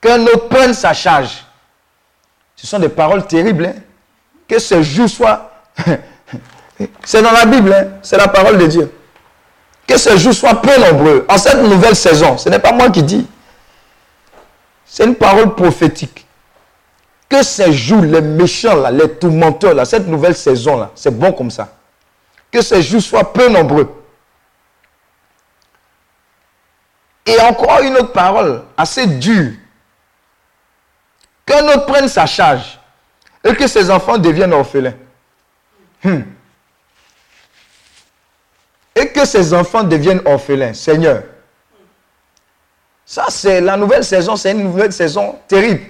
[0.00, 1.44] Qu'un autre prenne sa charge.
[2.54, 3.66] Ce sont des paroles terribles.
[3.66, 3.80] hein.
[4.46, 5.50] Que ses jours soient...
[7.04, 7.88] C'est dans la Bible, hein.
[8.02, 8.94] c'est la parole de Dieu.
[9.84, 11.26] Que ces jours soient peu nombreux.
[11.28, 13.26] En cette nouvelle saison, ce n'est pas moi qui dis.
[14.88, 16.26] C'est une parole prophétique.
[17.28, 21.50] Que ces jours, les méchants, là, les tourmenteurs, cette nouvelle saison, là, c'est bon comme
[21.50, 21.76] ça.
[22.50, 23.94] Que ces jours soient peu nombreux.
[27.26, 29.52] Et encore une autre parole assez dure.
[31.44, 32.80] Qu'un autre prenne sa charge
[33.44, 34.94] et que ses enfants deviennent orphelins.
[36.02, 36.22] Hmm.
[38.96, 40.72] Et que ses enfants deviennent orphelins.
[40.72, 41.22] Seigneur.
[43.10, 45.80] Ça, c'est la nouvelle saison, c'est une nouvelle saison terrible.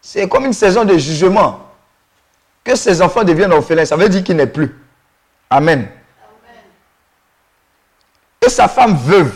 [0.00, 1.68] C'est comme une saison de jugement.
[2.62, 4.72] Que ses enfants deviennent orphelins, ça veut dire qu'il n'est plus.
[5.50, 5.88] Amen.
[8.40, 9.32] Et sa femme veuve.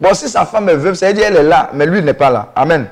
[0.00, 2.04] Bon, si sa femme est veuve, ça veut dire qu'elle est là, mais lui il
[2.06, 2.50] n'est pas là.
[2.56, 2.88] Amen.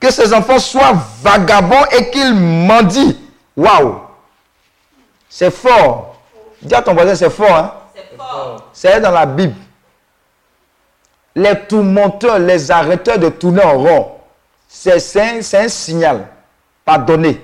[0.00, 3.16] Que ses enfants soient vagabonds et qu'ils mendient.
[3.56, 4.00] Waouh!
[5.28, 6.16] C'est fort.
[6.60, 7.54] Dis à ton voisin, c'est fort.
[7.54, 7.72] Hein?
[8.72, 9.54] C'est dans la Bible.
[11.36, 14.12] Les tourmenteurs, les arrêteurs de tourner en rond,
[14.68, 14.98] c'est
[15.54, 16.26] un signal.
[16.84, 17.40] Pardonnez.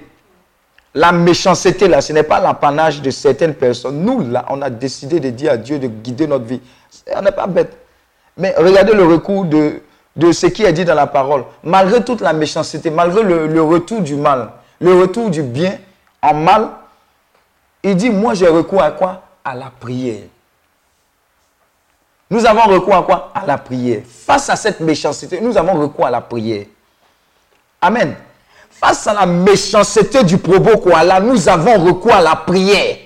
[0.95, 4.01] La méchanceté, là, ce n'est pas l'apanage de certaines personnes.
[4.03, 6.61] Nous, là, on a décidé de dire à Dieu de guider notre vie.
[7.15, 7.77] On n'est pas bête.
[8.37, 9.83] Mais regardez le recours de,
[10.17, 11.45] de ce qui est dit dans la parole.
[11.63, 15.79] Malgré toute la méchanceté, malgré le, le retour du mal, le retour du bien
[16.23, 16.69] en mal,
[17.83, 19.23] il dit, moi j'ai recours à quoi?
[19.45, 20.25] À la prière.
[22.31, 23.33] Nous avons recours à quoi?
[23.35, 24.03] À la prière.
[24.27, 26.67] Face à cette méchanceté, nous avons recours à la prière.
[27.81, 28.17] Amen.
[28.71, 32.97] Face à la méchanceté du probo Koala, nous avons recours à la prière.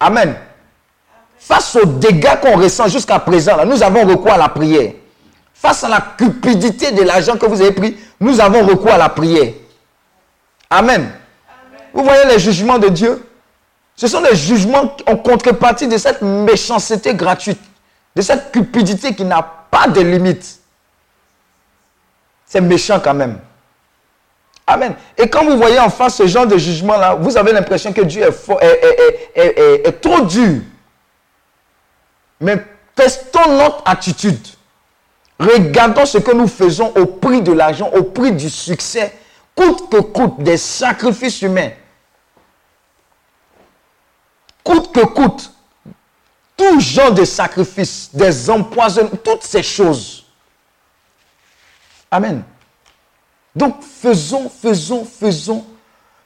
[0.00, 0.36] Amen.
[1.38, 4.92] Face aux dégâts qu'on ressent jusqu'à présent, là, nous avons recours à la prière.
[5.54, 9.08] Face à la cupidité de l'argent que vous avez pris, nous avons recours à la
[9.08, 9.52] prière.
[10.68, 11.10] Amen.
[11.94, 13.24] Vous voyez les jugements de Dieu?
[13.94, 17.60] Ce sont des jugements en contrepartie de cette méchanceté gratuite,
[18.16, 20.58] de cette cupidité qui n'a pas de limite.
[22.46, 23.38] C'est méchant quand même.
[24.66, 24.94] Amen.
[25.18, 28.22] Et quand vous voyez en face ce genre de jugement-là, vous avez l'impression que Dieu
[28.22, 30.62] est, est trop dur.
[32.40, 32.56] Mais
[32.94, 34.46] testons notre attitude.
[35.38, 39.12] Regardons ce que nous faisons au prix de l'argent, au prix du succès,
[39.54, 41.70] coûte que coûte, des sacrifices humains.
[44.64, 45.52] Coûte que coûte,
[46.56, 50.24] tout genre de sacrifices, des empoisonnements, toutes ces choses.
[52.10, 52.42] Amen.
[53.54, 55.64] Donc faisons, faisons, faisons,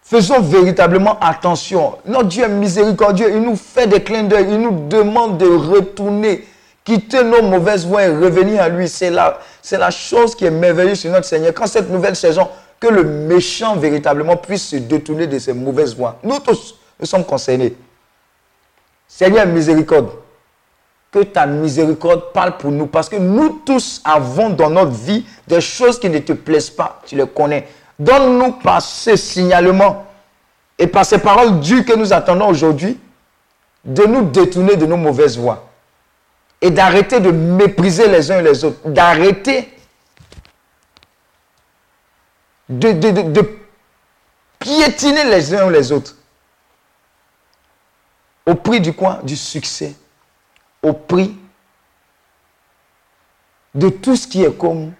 [0.02, 1.98] faisons véritablement attention.
[2.06, 6.46] Notre Dieu est miséricordieux, il nous fait des clins d'œil, il nous demande de retourner,
[6.84, 8.88] quitter nos mauvaises voies et revenir à lui.
[8.88, 11.54] C'est la, chose qui est merveilleuse sur notre Seigneur.
[11.54, 16.18] Quand cette nouvelle saison, que le méchant véritablement puisse se détourner de ses mauvaises voies.
[16.24, 17.76] Nous tous, nous sommes concernés.
[19.12, 20.10] Seigneur, miséricorde
[21.10, 22.86] que ta miséricorde parle pour nous.
[22.86, 27.00] Parce que nous tous avons dans notre vie des choses qui ne te plaisent pas.
[27.04, 27.66] Tu les connais.
[27.98, 30.06] Donne-nous par ce signalement
[30.78, 32.96] et par ces paroles dures que nous attendons aujourd'hui
[33.84, 35.68] de nous détourner de nos mauvaises voies
[36.60, 39.68] et d'arrêter de mépriser les uns et les autres, d'arrêter
[42.68, 43.58] de, de-
[44.60, 46.14] piétiner les uns ou les autres.
[48.50, 49.20] Au prix du quoi?
[49.22, 49.94] Du succès.
[50.82, 51.38] Au prix
[53.72, 54.92] de tout ce qui est comme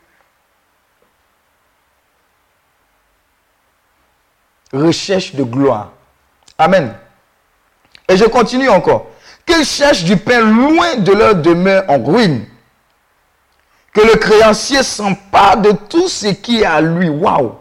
[4.72, 5.90] recherche de gloire.
[6.59, 6.94] Amen.
[8.09, 9.09] Et je continue encore.
[9.44, 12.46] Qu'ils cherchent du pain loin de leur demeure en ruine.
[13.92, 17.09] Que le créancier s'empare de tout ce qui est à lui.
[17.09, 17.57] Waouh!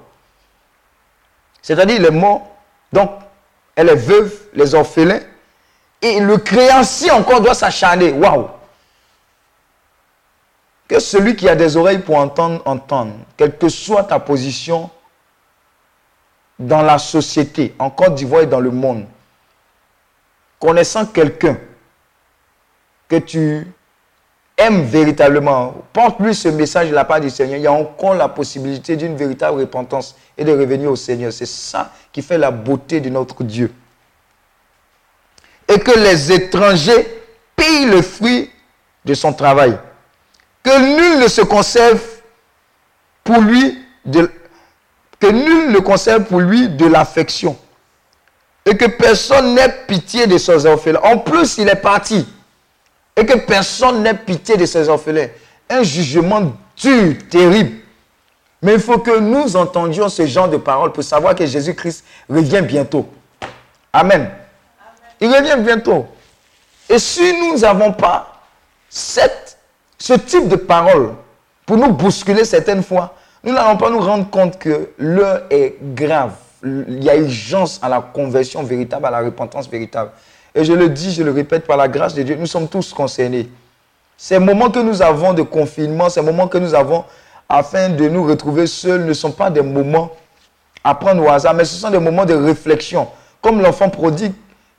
[1.64, 2.48] C'est-à-dire, il est mort.
[2.94, 3.10] Donc,
[3.76, 5.22] elle est veuve, les orphelins.
[6.02, 8.12] Et le créancier encore doit s'acharner.
[8.12, 8.48] Waouh!
[10.88, 13.14] Que celui qui a des oreilles pour entendre, entende.
[13.38, 14.90] Quelle que soit ta position
[16.58, 19.06] dans la société, en Côte d'Ivoire et dans le monde,
[20.60, 21.58] connaissant quelqu'un
[23.08, 23.68] que tu
[24.58, 27.58] aimes véritablement, porte-lui ce message de la part du Seigneur.
[27.58, 31.32] Il y a encore la possibilité d'une véritable repentance et de revenir au Seigneur.
[31.32, 33.74] C'est ça qui fait la beauté de notre Dieu.
[35.70, 37.08] Et que les étrangers
[37.56, 38.50] payent le fruit
[39.06, 39.78] de son travail.
[40.64, 42.02] Que nul ne se conserve
[43.24, 44.30] pour lui de,
[45.20, 47.58] que nul ne conserve pour lui de l'affection.
[48.66, 51.00] Et que personne n'ait pitié de ses orphelins.
[51.04, 52.28] En plus, il est parti.
[53.16, 55.28] Et que personne n'ait pitié de ses orphelins.
[55.70, 57.78] Un jugement dur, terrible.
[58.62, 62.62] Mais il faut que nous entendions ce genre de paroles pour savoir que Jésus-Christ revient
[62.62, 63.08] bientôt.
[63.94, 64.30] Amen.
[65.22, 66.06] Il revient bientôt.
[66.90, 68.42] Et si nous n'avons pas
[68.90, 69.58] cette,
[69.98, 71.14] ce type de parole
[71.66, 76.34] pour nous bousculer certaines fois, nous n'allons pas nous rendre compte que l'heure est grave.
[76.64, 80.12] Il y a urgence à la conversion véritable, à la repentance véritable.
[80.56, 82.92] Et je le dis, je le répète, par la grâce de Dieu, nous sommes tous
[82.94, 83.50] concernés.
[84.18, 87.06] Ces moments que nous avons de confinement, ces moments que nous avons
[87.48, 90.12] afin de nous retrouver seuls, ne sont pas des moments
[90.84, 93.08] à prendre au hasard, mais ce sont des moments de réflexion.
[93.42, 94.34] Comme l'enfant prodigue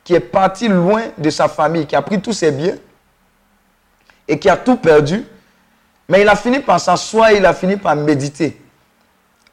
[0.04, 2.76] qui est parti loin de sa famille, qui a pris tous ses biens
[4.26, 5.24] et qui a tout perdu,
[6.08, 8.60] mais il a fini par s'asseoir, il a fini par méditer.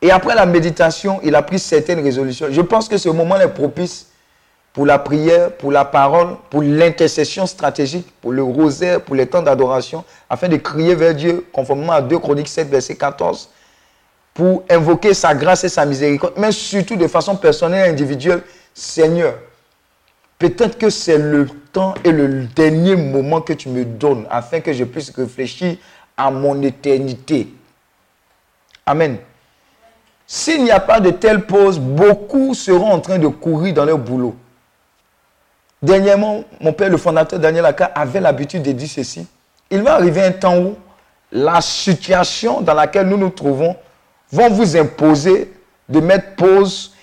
[0.02, 2.48] Et après la méditation, il a pris certaines résolutions.
[2.50, 4.08] Je pense que ce moment est propice
[4.74, 9.41] pour la prière, pour la parole, pour l'intercession stratégique, pour le rosaire, pour les temps
[9.41, 13.50] d'adoration, afin de crier vers Dieu, conformément à 2 Chroniques 7, verset 14,
[14.36, 19.34] pour invoquer sa grâce et sa miséricorde, mais surtout de façon personnelle et individuelle, Seigneur,
[20.39, 24.73] peut-être que c'est le temps et le dernier moment que tu me donnes, afin que
[24.73, 25.77] je puisse réfléchir
[26.15, 27.53] à mon éternité.
[28.85, 29.17] Amen.
[30.25, 33.97] S'il n'y a pas de telle pause, beaucoup seront en train de courir dans leur
[33.97, 34.35] boulot.
[35.81, 39.27] Dernièrement, mon père, le fondateur Daniel Aka, avait l'habitude de dire ceci.
[39.69, 40.75] Il va arriver un temps où
[41.31, 43.75] la situation dans laquelle nous nous trouvons
[44.31, 45.53] vont vous imposer
[45.88, 46.93] de mettre pause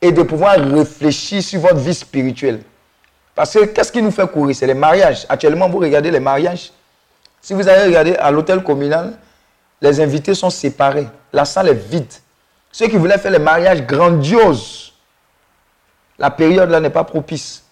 [0.00, 2.62] et de pouvoir réfléchir sur votre vie spirituelle.
[3.40, 4.54] Parce que qu'est-ce qui nous fait courir?
[4.54, 5.24] C'est les mariages.
[5.26, 6.72] Actuellement, vous regardez les mariages.
[7.40, 9.14] Si vous allez regarder à l'hôtel communal,
[9.80, 11.08] les invités sont séparés.
[11.32, 12.12] La salle est vide.
[12.70, 14.92] Ceux qui voulaient faire les mariages grandioses,
[16.18, 17.64] la période là n'est pas propice.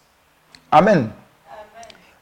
[0.73, 1.11] Amen.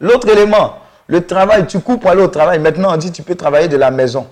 [0.01, 2.59] L'autre élément, le travail, tu cours pour aller au travail.
[2.59, 4.27] Maintenant, on dit tu peux travailler de la maison.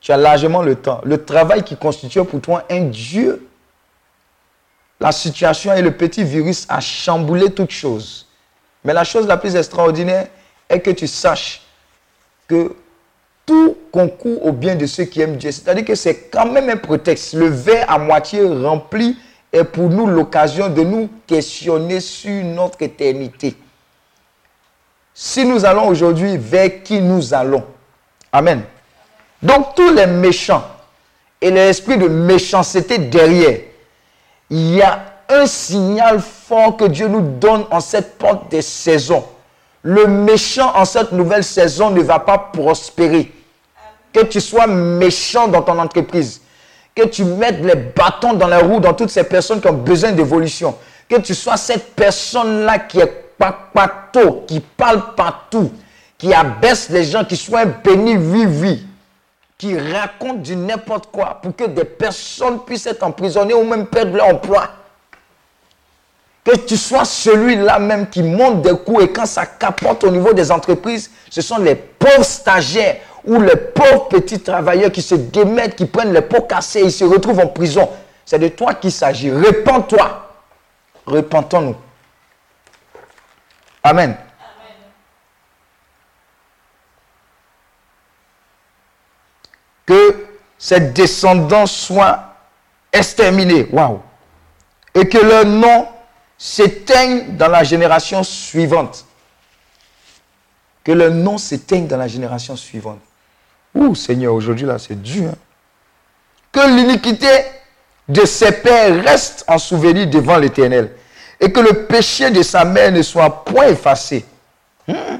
[0.00, 1.00] Tu as largement le temps.
[1.04, 3.48] Le travail qui constitue pour toi un Dieu.
[5.02, 8.24] La situation et le petit virus a chamboulé toutes choses.
[8.84, 10.28] Mais la chose la plus extraordinaire
[10.68, 11.62] est que tu saches
[12.46, 12.76] que
[13.44, 15.50] tout concourt au bien de ceux qui aiment Dieu.
[15.50, 17.34] C'est-à-dire que c'est quand même un prétexte.
[17.34, 19.16] Le verre à moitié rempli
[19.52, 23.56] est pour nous l'occasion de nous questionner sur notre éternité.
[25.12, 27.64] Si nous allons aujourd'hui, vers qui nous allons?
[28.30, 28.62] Amen.
[29.42, 30.64] Donc tous les méchants
[31.40, 33.58] et l'esprit de méchanceté derrière,
[34.52, 35.00] il y a
[35.30, 39.24] un signal fort que Dieu nous donne en cette porte des saisons.
[39.82, 43.32] Le méchant en cette nouvelle saison ne va pas prospérer.
[44.12, 46.42] Que tu sois méchant dans ton entreprise,
[46.94, 50.12] que tu mettes les bâtons dans la roue dans toutes ces personnes qui ont besoin
[50.12, 50.76] d'évolution,
[51.08, 55.72] que tu sois cette personne-là qui est papato, qui parle partout,
[56.18, 58.86] qui abaisse les gens, qui soit un béni vivi,
[59.62, 64.16] qui raconte du n'importe quoi pour que des personnes puissent être emprisonnées ou même perdre
[64.16, 64.68] leur emploi.
[66.42, 70.32] Que tu sois celui-là même qui monte des coups et quand ça capote au niveau
[70.32, 75.76] des entreprises, ce sont les pauvres stagiaires ou les pauvres petits travailleurs qui se démettent,
[75.76, 77.88] qui prennent les pots cassés et ils se retrouvent en prison.
[78.24, 79.30] C'est de toi qu'il s'agit.
[79.30, 80.28] Répands-toi.
[81.06, 81.76] Repentons-nous.
[83.84, 84.16] Amen.
[89.92, 90.24] Que
[90.58, 92.34] cette descendance soit
[92.90, 93.68] exterminée.
[93.70, 94.00] Waouh.
[94.94, 95.86] Et que leur nom
[96.38, 99.04] s'éteigne dans la génération suivante.
[100.82, 103.00] Que leur nom s'éteigne dans la génération suivante.
[103.74, 105.28] Ouh, Seigneur, aujourd'hui là, c'est dur.
[105.30, 105.36] hein.
[106.52, 107.28] Que l'iniquité
[108.08, 110.92] de ses pères reste en souvenir devant l'Éternel.
[111.38, 114.24] Et que le péché de sa mère ne soit point effacé.
[114.88, 115.18] Hmm.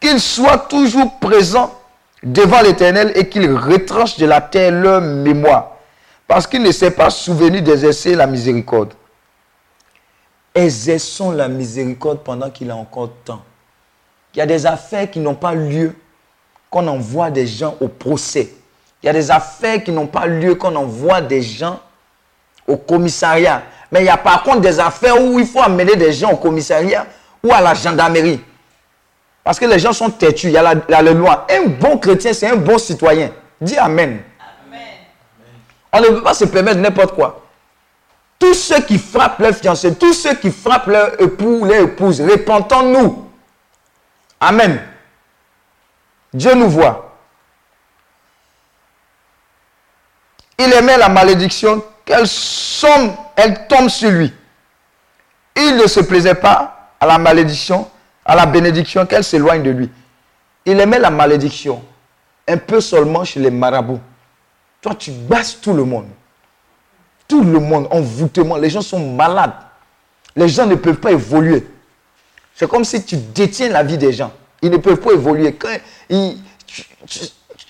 [0.00, 1.74] Qu'il soit toujours présent
[2.22, 5.76] devant l'Éternel et qu'il retranche de la terre leur mémoire.
[6.26, 8.92] Parce qu'il ne s'est pas souvenu d'exercer la miséricorde.
[10.54, 13.42] Exerçons la miséricorde pendant qu'il a encore temps.
[14.34, 15.94] Il y a des affaires qui n'ont pas lieu
[16.70, 18.52] qu'on envoie des gens au procès.
[19.02, 21.80] Il y a des affaires qui n'ont pas lieu qu'on envoie des gens
[22.66, 23.62] au commissariat.
[23.90, 26.36] Mais il y a par contre des affaires où il faut amener des gens au
[26.36, 27.06] commissariat
[27.42, 28.40] ou à la gendarmerie.
[29.48, 31.46] Parce que les gens sont têtus, il y a la, la loi.
[31.50, 33.30] Un bon chrétien, c'est un bon citoyen.
[33.58, 34.20] Dis Amen.
[35.90, 37.46] On ne peut pas se permettre n'importe quoi.
[38.38, 43.26] Tous ceux qui frappent leur fiancé, tous ceux qui frappent leur époux, leur épouse, repentons-nous.
[44.38, 44.82] Amen.
[46.34, 47.16] Dieu nous voit.
[50.58, 54.30] Il aimait la malédiction, qu'elle somme, elle tombe sur lui.
[55.56, 57.90] Il ne se plaisait pas à la malédiction,
[58.28, 59.90] à la bénédiction, qu'elle s'éloigne de lui.
[60.66, 61.82] Il aimait la malédiction,
[62.46, 64.00] un peu seulement chez les marabouts.
[64.82, 66.06] Toi, tu basses tout le monde.
[67.26, 68.58] Tout le monde, envoûtement.
[68.58, 69.54] Les gens sont malades.
[70.36, 71.66] Les gens ne peuvent pas évoluer.
[72.54, 74.30] C'est comme si tu détiens la vie des gens.
[74.60, 75.56] Ils ne peuvent pas évoluer.
[77.06, 77.22] Tu,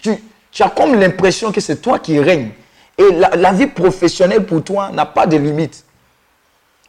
[0.03, 2.51] tu- as comme l'impression que c'est toi qui règnes.
[2.99, 5.85] Et la, vie professionnelle pour toi n'a pas de limite.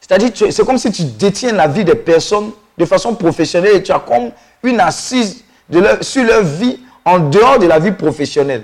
[0.01, 3.91] C'est-à-dire, c'est comme si tu détiens la vie des personnes de façon professionnelle et tu
[3.91, 4.31] as comme
[4.63, 8.63] une assise de leur- sur leur vie en dehors de la vie professionnelle.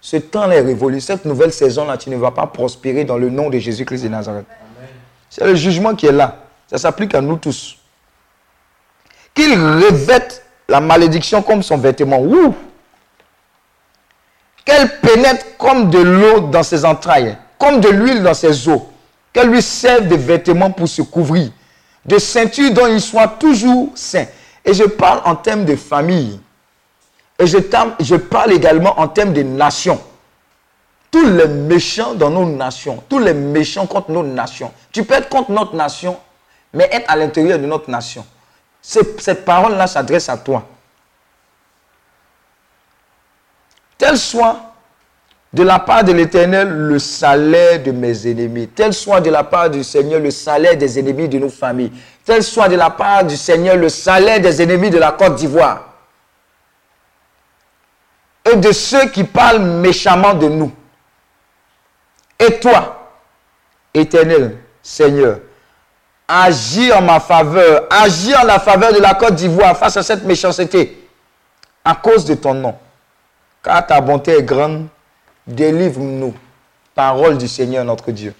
[0.00, 1.00] Ce temps est révolu.
[1.00, 4.46] Cette nouvelle saison-là, tu ne vas pas prospérer dans le nom de Jésus-Christ de Nazareth.
[5.28, 6.38] C'est le jugement qui est là.
[6.68, 7.76] Ça s'applique à nous tous.
[9.34, 12.20] Qu'il revête la malédiction comme son vêtement.
[12.20, 12.54] Ouh!
[14.64, 18.80] Qu'elle pénètre comme de l'eau dans ses entrailles, comme de l'huile dans ses os.
[19.32, 21.50] Qu'elle lui serve de vêtements pour se couvrir,
[22.04, 24.26] de ceinture dont il soit toujours saint.
[24.64, 26.40] Et je parle en termes de famille.
[27.38, 30.00] Et je, parle également en termes de nations.
[31.10, 34.72] Tous les méchants dans nos nations, tous les méchants contre nos nations.
[34.92, 36.18] Tu peux être contre notre nation,
[36.74, 38.26] mais être à l'intérieur de notre nation.
[38.82, 40.66] Cette parole-là s'adresse à toi.
[43.96, 44.67] Tel soit
[45.52, 48.68] de la part de l'Éternel le salaire de mes ennemis.
[48.68, 51.92] Tel soit de la part du Seigneur le salaire des ennemis de nos familles.
[52.24, 55.84] Tel soit de la part du Seigneur le salaire des ennemis de la Côte d'Ivoire.
[58.50, 60.72] Et de ceux qui parlent méchamment de nous.
[62.38, 63.10] Et toi,
[63.94, 65.40] Éternel, Seigneur,
[66.28, 70.24] agis en ma faveur, agis en la faveur de la Côte d'Ivoire face à cette
[70.24, 71.08] méchanceté,
[71.84, 72.76] à cause de ton nom.
[73.62, 74.86] Car ta bonté est grande,
[75.48, 76.34] délivre-nous.
[76.94, 78.34] Parole du Seigneur notre Dieu.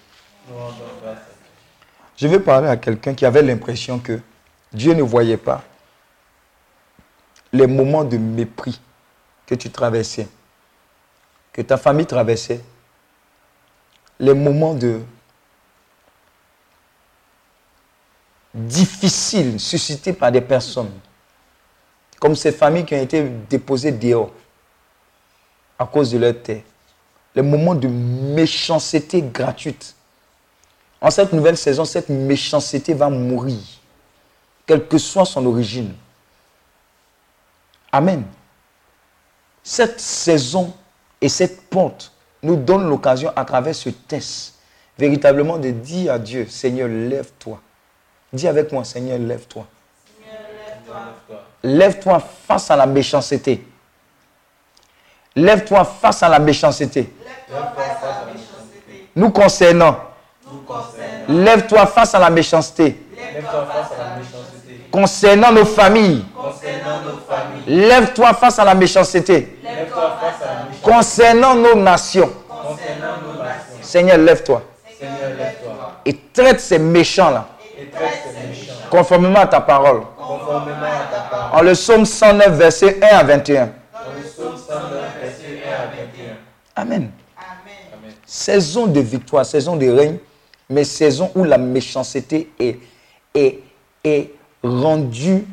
[2.17, 4.19] Je vais parler à quelqu'un qui avait l'impression que
[4.73, 5.63] Dieu ne voyait pas
[7.51, 8.79] les moments de mépris
[9.47, 10.27] que tu traversais,
[11.51, 12.61] que ta famille traversait,
[14.19, 15.01] les moments de
[18.53, 20.91] difficiles suscités par des personnes,
[22.19, 24.31] comme ces familles qui ont été déposées dehors
[25.79, 26.61] à cause de leur terre,
[27.39, 29.95] les moments de méchanceté gratuite.
[30.99, 33.61] En cette nouvelle saison, cette méchanceté va mourir,
[34.65, 35.93] quelle que soit son origine.
[37.93, 38.25] Amen.
[39.63, 40.73] Cette saison
[41.21, 42.11] et cette porte
[42.43, 44.55] nous donne l'occasion à travers ce test,
[44.97, 47.61] véritablement de dire à Dieu, Seigneur, lève-toi.
[48.33, 49.65] Dis avec moi, Seigneur, lève-toi.
[51.63, 53.65] Lève-toi face à la méchanceté.
[55.39, 57.09] Lève-toi face à la méchanceté.
[59.15, 59.95] Nous concernant.
[61.27, 62.97] Lève-toi face à la méchanceté.
[64.91, 66.25] Concernant nos familles.
[67.67, 69.57] Lève-toi face à la méchanceté.
[70.83, 72.31] Concernant nos nations.
[73.81, 74.61] Seigneur, lève-toi.
[76.05, 77.45] Et traite ces méchants-là.
[78.89, 80.01] Conformément à ta parole.
[81.53, 83.69] En le psaume 109, verset 1 à 21.
[86.79, 87.11] Amen.
[88.25, 90.17] Saison de victoire, saison de règne,
[90.69, 92.79] mais saison où la méchanceté est,
[93.33, 93.59] est,
[94.03, 94.31] est
[94.63, 95.45] rendue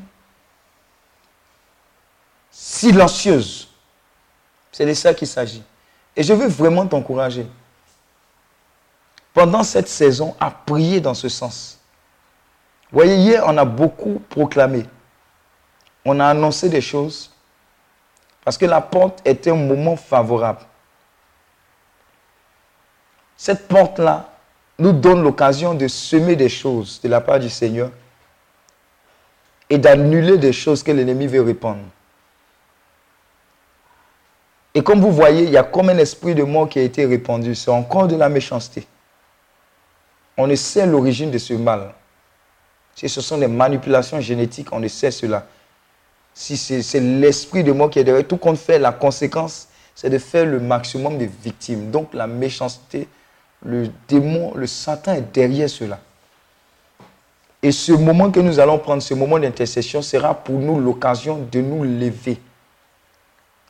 [2.51, 3.69] silencieuse.
[4.71, 5.63] C'est de ça qu'il s'agit.
[6.15, 7.47] Et je veux vraiment t'encourager,
[9.33, 11.79] pendant cette saison, à prier dans ce sens.
[12.91, 14.87] Vous voyez, hier, on a beaucoup proclamé.
[16.05, 17.33] On a annoncé des choses
[18.45, 20.61] parce que la porte était un moment favorable.
[23.37, 24.31] Cette porte-là
[24.79, 27.91] nous donne l'occasion de semer des choses de la part du Seigneur
[29.69, 31.81] et d'annuler des choses que l'ennemi veut répandre.
[34.75, 37.07] Et comme vous voyez, il y a comme un esprit de mort qui a été
[37.07, 37.55] répandu.
[37.55, 38.87] C'est encore de la méchanceté.
[40.37, 41.95] On ne sait l'origine de ce mal.
[42.95, 45.47] Si ce sont des manipulations génétiques, on ne sait cela.
[46.35, 50.19] Si c'est l'esprit de mort qui est derrière, tout compte fait, la conséquence, c'est de
[50.19, 51.91] faire le maximum de victimes.
[51.91, 53.09] Donc la méchanceté,
[53.65, 55.99] le démon, le Satan est derrière cela.
[57.63, 61.61] Et ce moment que nous allons prendre, ce moment d'intercession, sera pour nous l'occasion de
[61.61, 62.39] nous lever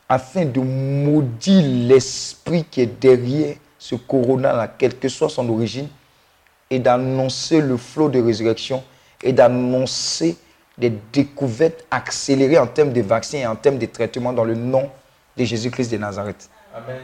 [0.09, 5.89] afin de maudire l'esprit qui est derrière ce corona-là, quelle que soit son origine,
[6.71, 8.83] et d'annoncer le flot de résurrection
[9.23, 10.37] et d'annoncer
[10.77, 14.91] des découvertes accélérées en termes de vaccins et en termes de traitements dans le nom
[15.37, 16.51] de Jésus-Christ de Nazareth.
[16.75, 17.01] Amen.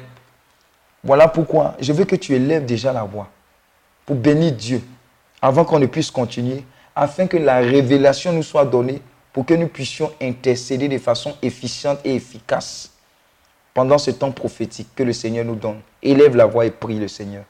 [1.05, 3.29] Voilà pourquoi je veux que tu élèves déjà la voix
[4.07, 4.83] pour bénir Dieu
[5.41, 9.67] avant qu'on ne puisse continuer, afin que la révélation nous soit donnée pour que nous
[9.67, 12.93] puissions intercéder de façon efficiente et efficace
[13.75, 15.81] pendant ce temps prophétique que le Seigneur nous donne.
[16.03, 17.45] Élève la voix et prie le Seigneur.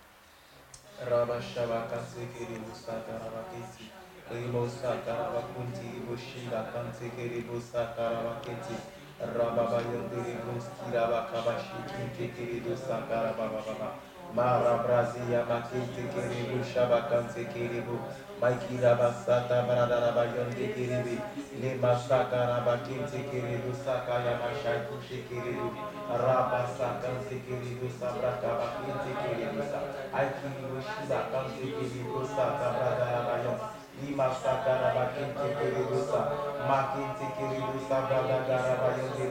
[9.23, 13.95] Rababa yandere ruski raba kabashi kinte kiri dosa karaba baba.
[14.35, 18.03] Mara brazia makinte kiri bu shabakante kiri bu.
[18.43, 21.17] Maiki raba sata barada raba yande kiri bi.
[21.63, 25.71] Le masaka raba kinte kiri dosa kayama shakinte kiri bu.
[26.11, 29.79] Raba sakante kiri dosa brakaba kinte kiri dosa.
[30.11, 33.82] Aiki bu shibakante kiri dosa kabrada raba yande.
[34.11, 36.21] Sakara Bakinte Kiribu Sa
[36.67, 39.27] Makinte Kiribu Sabradara Bayonde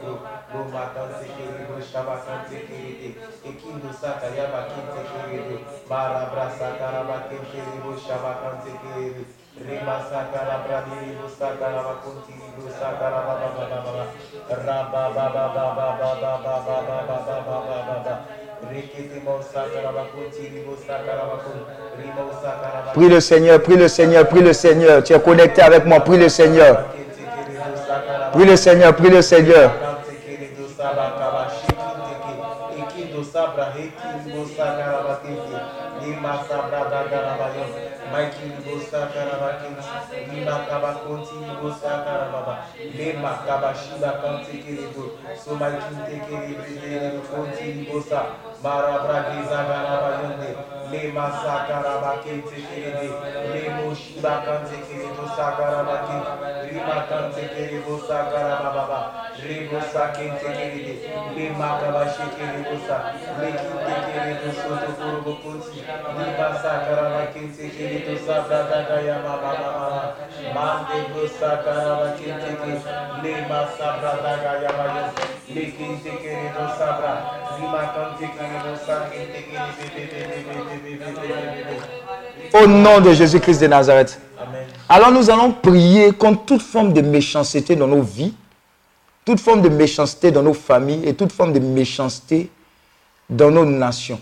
[0.53, 5.55] Loma Kante Kiribu Shabakante Kiribu Ekindo Sakaya Bakinte Kiribu
[5.89, 9.21] Mara Brasa Karabakinte Kiribu Shabakante Kiribu
[9.59, 14.05] Rima Sakara Bradiribu Sakara Bakunti Ribu Sakara Baba Baba Baba
[14.47, 18.50] Rabba Baba Baba Baba Baba Baba Baba Baba Rikitimo
[22.93, 25.03] Prie le Seigneur, prie le Seigneur, prie le Seigneur.
[25.03, 26.85] Tu es connecté avec moi, prie le Seigneur.
[28.33, 29.71] Prie le Seigneur, prie le Seigneur.
[48.61, 50.49] Mara Bragiza Garabayonde,
[50.91, 53.09] Lema Sakarabakente Kerebe,
[53.53, 56.31] Lemo Shiba Kante Kerebo Sakarabakente,
[56.69, 58.99] Rima Kante Kerebo Sakarababa,
[59.41, 60.93] Rebo Sakente Kerebe,
[61.33, 62.97] Lema Kabashi Kerebo Sa,
[63.41, 70.15] Lekinte Kerebo Soto Kurobo Kunti, Lima Sakarabakente Kerebo Sabrada Yama Baba,
[70.53, 72.53] Mande Sabra, Kante
[82.53, 84.19] Au nom de Jésus-Christ de Nazareth.
[84.39, 84.65] Amen.
[84.89, 88.33] Alors nous allons prier contre toute forme de méchanceté dans nos vies,
[89.23, 92.49] toute forme de méchanceté dans nos familles et toute forme de méchanceté
[93.29, 94.19] dans nos nations.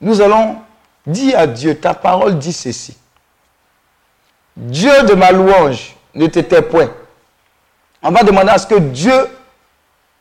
[0.00, 0.56] Nous allons
[1.06, 2.96] dire à Dieu, ta parole dit ceci.
[4.56, 6.90] Dieu de ma louange ne te point.
[8.02, 9.28] On va demander à ce que Dieu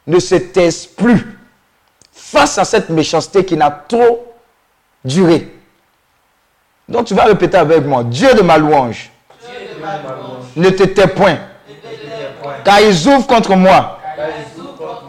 [0.08, 1.38] ne se taise plus
[2.12, 4.34] face à cette méchanceté qui n'a trop
[5.04, 5.52] duré.
[6.88, 9.12] Donc tu vas répéter avec moi, Dieu de ma louange
[10.56, 11.38] ne te point,
[12.64, 14.00] car ils ouvrent contre moi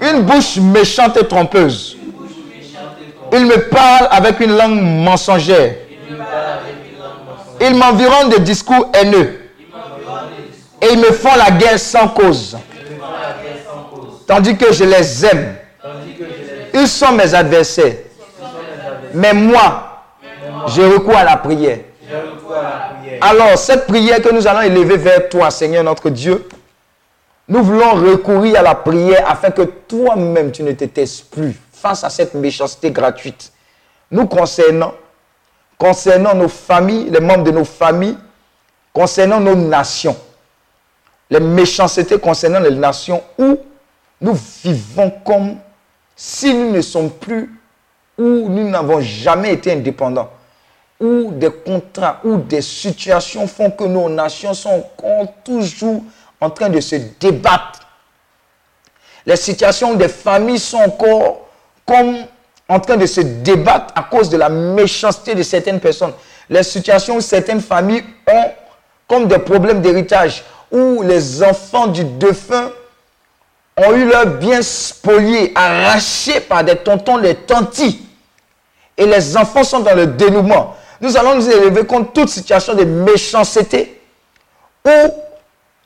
[0.00, 1.96] une bouche méchante et trompeuse.
[3.32, 5.74] Ils me parlent avec une langue mensongère.
[7.60, 9.40] Ils m'environnent de discours haineux.
[10.82, 12.56] Et ils me font la guerre sans cause.
[14.26, 15.56] Tandis que je les aime.
[16.74, 17.94] Ils sont mes adversaires.
[19.14, 20.02] Mais moi,
[20.68, 21.78] je recours à la prière.
[23.20, 26.46] Alors, cette prière que nous allons élever vers toi, Seigneur notre Dieu,
[27.48, 32.02] nous voulons recourir à la prière afin que toi-même, tu ne te taises plus face
[32.04, 33.52] à cette méchanceté gratuite.
[34.10, 34.92] Nous concernant,
[35.78, 38.18] concernant nos familles, les membres de nos familles,
[38.92, 40.16] concernant nos nations.
[41.30, 43.58] les méchancetés concernant les nations où
[44.20, 45.56] nous vivons comme
[46.14, 47.50] si nous ne sommes plus,
[48.16, 50.30] où nous n'avons jamais été indépendants,
[50.98, 56.02] où des contrats, où des situations font que nos nations sont encore toujours
[56.40, 57.80] en train de se débattre.
[59.26, 61.48] Les situations des familles sont encore
[61.84, 62.16] comme
[62.68, 66.12] en train de se débattre à cause de la méchanceté de certaines personnes.
[66.50, 68.50] Les situations où certaines familles ont
[69.08, 72.70] comme des problèmes d'héritage, où les enfants du défunt
[73.76, 78.02] ont eu leurs biens spoliés, arrachés par des tontons, des tantis.
[78.96, 80.74] Et les enfants sont dans le dénouement.
[81.00, 84.00] Nous allons nous élever contre toute situation de méchanceté
[84.84, 84.90] ou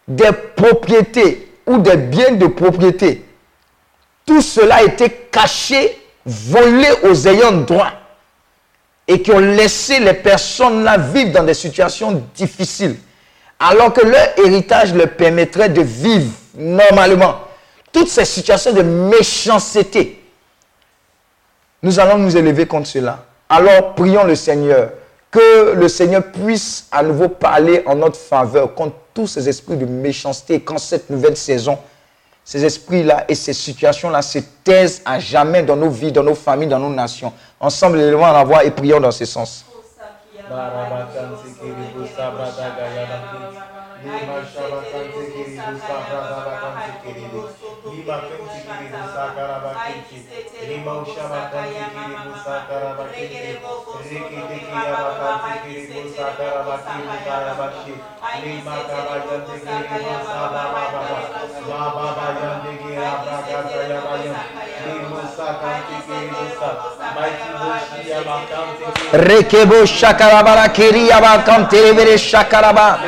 [0.06, 3.24] des propriétés ou des biens de propriété.
[4.24, 7.92] Tout cela a été caché, volé aux ayants droit
[9.08, 12.96] et qui ont laissé les personnes là vivre dans des situations difficiles,
[13.58, 17.40] alors que leur héritage leur permettrait de vivre normalement.
[17.92, 20.22] Toutes ces situations de méchanceté,
[21.82, 23.24] nous allons nous élever contre cela.
[23.48, 24.90] Alors prions le Seigneur,
[25.30, 29.86] que le Seigneur puisse à nouveau parler en notre faveur contre tous ces esprits de
[29.86, 31.78] méchanceté, quand cette nouvelle saison,
[32.44, 36.68] ces esprits-là et ces situations-là se taisent à jamais dans nos vies, dans nos familles,
[36.68, 37.32] dans nos nations.
[37.60, 39.64] Ensemble, élevons la voix et prions dans ce sens.
[44.00, 47.40] Lima shaba kante kiri busa prasaba kante kiri bu.
[47.92, 50.16] Lima kante kiri busa karaba kante.
[50.68, 53.60] Lima shaba kante kiri busa karaba kante.
[54.08, 57.94] Riki diki yaba kante kiri busa karaba kante karaba kante.
[58.44, 61.18] Lima karaba kante kiri busa baba baba.
[61.68, 64.59] Baba baba kante kiri abra kante yaba yaba.
[69.12, 72.98] Rekebo shakarabara kiriyaba kanterebere shakaraba.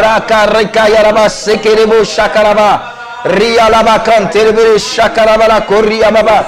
[0.00, 2.80] Raka reka yaraba sekerebo shakaraba.
[3.24, 6.44] Riyalaba kanterebere shakarabara koriyababa.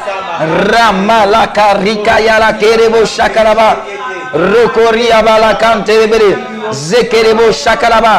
[0.72, 3.76] Rama la karika yala kerebo shakaraba.
[4.34, 6.30] Rokoriyaba la kanterebere.
[6.72, 8.14] Zekerebo shakaraba.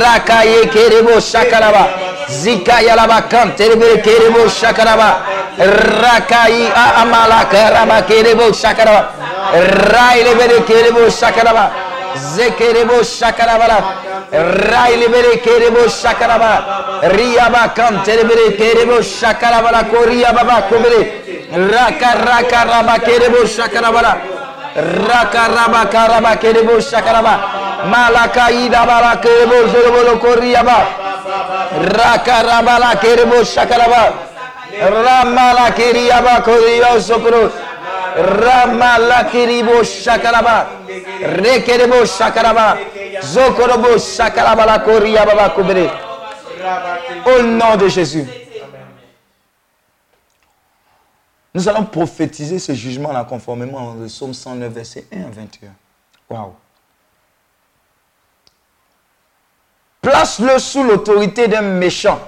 [0.00, 1.86] Raka ye kerebo shakaraba.
[2.28, 5.35] Zika yalaba kanterebere kerebo shakaraba.
[5.58, 6.68] Rakai
[7.00, 9.08] amala karaba kerebo shakaraba.
[9.92, 11.70] Rai lebere kerebo shakaraba.
[12.34, 13.78] Zekerebo shakarabala.
[14.32, 17.00] Rai lebere kerebo shakaraba.
[17.16, 21.24] Riyaba kanterebere kerebo shakarabala koria baba kobere.
[21.72, 24.12] Raka raka raba kerebo shakarabala.
[24.76, 27.34] Raka raba karaba kerebo shakaraba.
[27.88, 30.84] Malaka ida bala kerebo zorobolo koria ba.
[31.96, 34.25] Raka rabala kerebo shakaraba.
[34.80, 37.52] Ramala kiriyaba koriyo sokoro.
[38.16, 40.66] Ramala kiribo shakaraba.
[41.20, 42.78] Rekerebo shakaraba.
[43.22, 45.90] Zokorobo shakaraba la koriyaba ba kubere.
[47.26, 48.26] Au nom de Jésus.
[51.54, 55.68] Nous allons prophétiser ce jugement-là conformément au psaume 109, verset 1 à 21.
[56.28, 56.54] Waouh.
[60.02, 62.20] Place-le sous l'autorité d'un méchant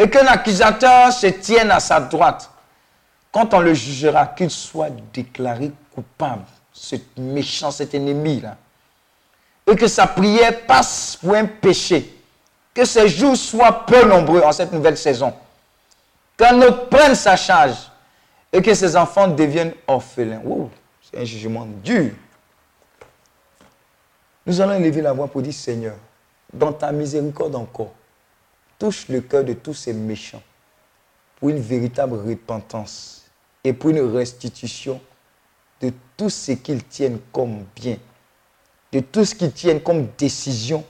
[0.00, 2.50] et qu'un accusateur se tienne à sa droite.
[3.30, 8.56] Quand on le jugera, qu'il soit déclaré coupable, ce méchant, cet ennemi-là.
[9.70, 12.16] Et que sa prière passe pour un péché.
[12.72, 15.34] Que ses jours soient peu nombreux en cette nouvelle saison.
[16.38, 17.76] Qu'un autre prenne sa charge
[18.50, 20.40] et que ses enfants deviennent orphelins.
[21.02, 22.12] C'est un jugement dur.
[24.46, 25.96] Nous allons élever la voix pour dire Seigneur,
[26.54, 27.92] dans ta miséricorde encore,
[28.80, 30.42] touche le cœur de tous ces méchants
[31.38, 33.22] pour une véritable repentance
[33.62, 35.00] et pour une restitution
[35.80, 37.96] de tout ce qu'ils tiennent comme bien,
[38.92, 40.84] de tout ce qu'ils tiennent comme décision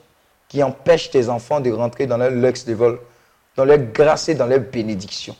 [0.48, 3.00] qui empêche tes enfants de rentrer dans leur luxe de vol,
[3.56, 5.36] dans leur grâce et dans leur bénédiction.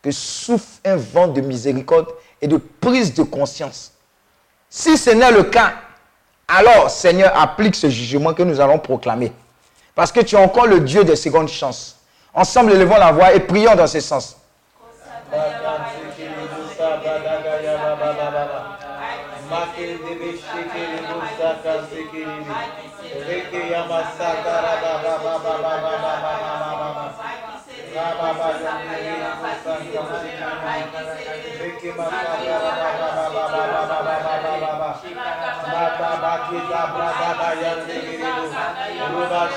[0.00, 2.08] Que souffle un vent de miséricorde
[2.40, 3.92] et de prise de conscience.
[4.70, 5.74] Si ce n'est le cas,
[6.46, 9.32] alors Seigneur, applique ce jugement que nous allons proclamer.
[9.98, 11.96] Parce que tu es encore le Dieu des secondes chances.
[12.32, 14.36] Ensemble, élevons la voix et prions dans ce sens.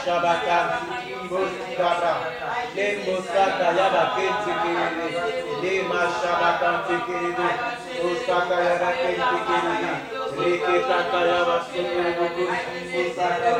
[0.01, 0.57] Shabaka,
[1.29, 2.13] Boskata,
[2.75, 5.07] Lembosata, Yabakin, Tikiridi,
[5.61, 7.47] Lima Shabaka, Tikiridi,
[8.01, 9.93] Boskata, Yabakin, Tikiridi,
[10.41, 11.87] Rikitaka, Yabakin,
[12.91, 13.51] Boskata,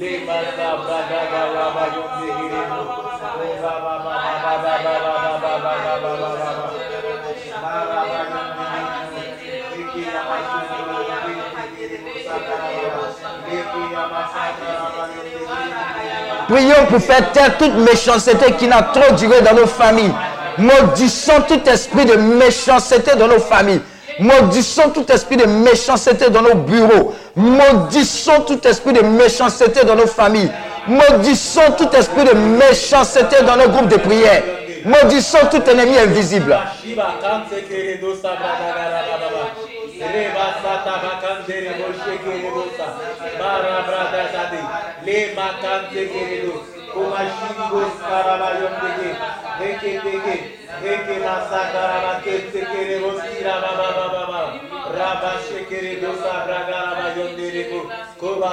[0.00, 3.11] Lima sabda gaya bayum dihirimu
[16.48, 20.12] Prions pour faire taire toute méchanceté qui n'a trop duré dans nos familles.
[20.58, 23.80] Maudissons tout esprit de méchanceté dans nos familles.
[24.18, 27.14] Maudissons tout esprit de méchanceté dans nos bureaux.
[27.34, 30.50] Maudissons tout esprit de méchanceté dans nos familles.
[30.86, 34.42] Maudissons tout esprit de méchanceté dans nos groupes de prière.
[34.84, 36.56] Maudissons tout ennemi invisible.
[58.22, 58.52] Koba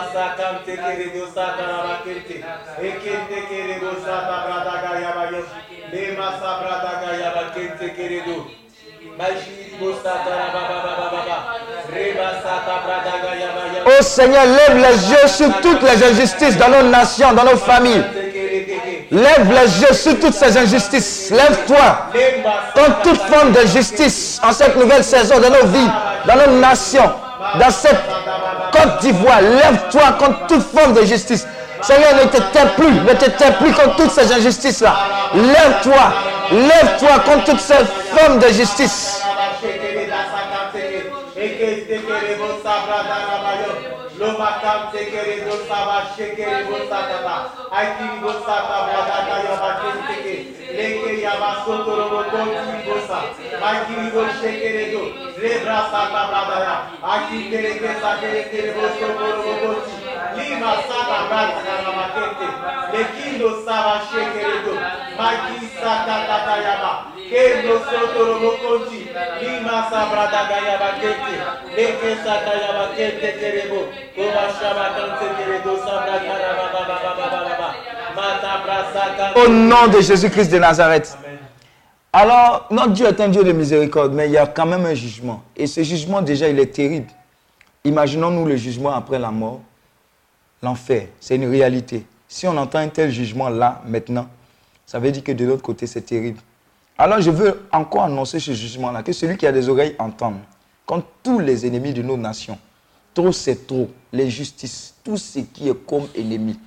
[13.85, 18.03] Oh Seigneur, lève les yeux sur toutes les injustices dans nos nations, dans nos familles.
[19.11, 21.29] Lève les yeux sur toutes ces injustices.
[21.29, 22.09] Lève-toi
[22.73, 25.89] contre toute forme d'injustice en cette nouvelle saison de nos vies,
[26.25, 27.28] dans nos nations
[27.59, 27.97] dans cette
[28.71, 29.41] Côte d'Ivoire.
[29.41, 31.45] Lève-toi contre toute forme de justice.
[31.81, 34.93] Seigneur, ne te tais plus, ne te tais plus contre toutes ces injustices-là.
[35.33, 36.13] Lève-toi,
[36.51, 37.85] lève-toi contre toutes ces
[38.15, 39.23] formes de justice
[50.77, 53.19] leke yaba sotorobo konti bosa
[53.69, 55.03] akiri bo shekere do.
[55.41, 58.61] Rebra sata bradaya akiri ke
[59.61, 59.95] konti
[60.37, 62.47] lima sata bradaya ramakete
[62.93, 64.73] lekindo saba shekere do.
[65.17, 66.91] Maki sata tata yaba
[68.61, 69.05] konti
[69.41, 71.35] lima sabra daga yaba kete
[71.77, 73.79] leke sata yaba kete kerebo
[74.15, 76.51] koba shaba kante kere do sabra kara
[79.35, 81.17] au nom de Jésus-Christ de Nazareth.
[82.11, 84.95] Alors, notre Dieu est un Dieu de miséricorde, mais il y a quand même un
[84.95, 85.43] jugement.
[85.55, 87.07] Et ce jugement, déjà, il est terrible.
[87.83, 89.61] Imaginons-nous le jugement après la mort.
[90.61, 92.05] L'enfer, c'est une réalité.
[92.27, 94.27] Si on entend un tel jugement là, maintenant,
[94.85, 96.39] ça veut dire que de l'autre côté, c'est terrible.
[96.97, 100.39] Alors, je veux encore annoncer ce jugement-là, que celui qui a des oreilles entende.
[100.85, 102.57] Quand tous les ennemis de nos nations,
[103.13, 106.59] trop c'est trop, l'injustice, tout ce qui est comme ennemi,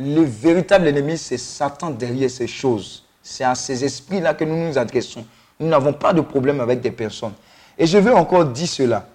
[0.00, 3.04] le véritable ennemi, c'est Satan derrière ces choses.
[3.22, 5.26] C'est à ces esprits-là que nous nous adressons.
[5.58, 7.34] Nous n'avons pas de problème avec des personnes.
[7.76, 9.06] Et je veux encore dire cela.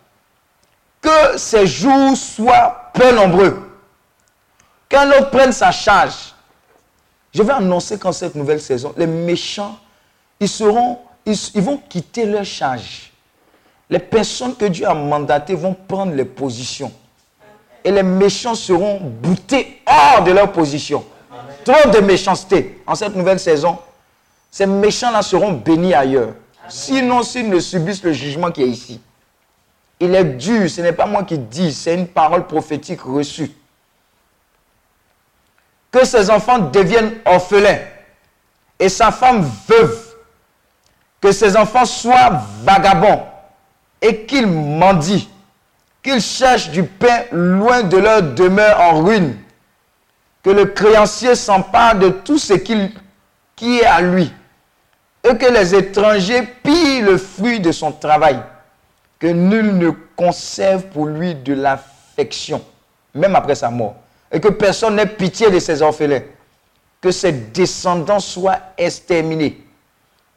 [1.02, 3.68] Que ces jours soient peu nombreux.
[4.88, 6.36] Qu'un autre prenne sa charge.
[7.34, 9.78] Je vais annoncer qu'en cette nouvelle saison, les méchants,
[10.40, 13.12] ils, seront, ils, ils vont quitter leur charge.
[13.90, 16.92] Les personnes que Dieu a mandatées vont prendre les positions.
[17.86, 21.06] Et les méchants seront boutés hors de leur position.
[21.64, 23.78] Trop de méchanceté en cette nouvelle saison.
[24.52, 26.34] Ces méchants-là seront bénis ailleurs.
[26.68, 29.00] Sinon, s'ils ne subissent le jugement qui est ici.
[30.00, 33.52] Il est dur, ce n'est pas moi qui dis, c'est une parole prophétique reçue.
[35.92, 37.80] Que ses enfants deviennent orphelins
[38.80, 40.16] et sa femme veuve.
[41.22, 43.22] Que ses enfants soient vagabonds
[44.02, 45.28] et qu'ils mendient.
[46.06, 49.36] Qu'ils cherchent du pain loin de leur demeure en ruine.
[50.44, 54.32] Que le créancier s'empare de tout ce qui est à lui.
[55.24, 58.40] Et que les étrangers pillent le fruit de son travail
[59.18, 62.64] que nul ne conserve pour lui de l'affection,
[63.16, 63.96] même après sa mort,
[64.32, 66.22] et que personne n'ait pitié de ses orphelins,
[67.02, 69.66] que ses descendants soient exterminés,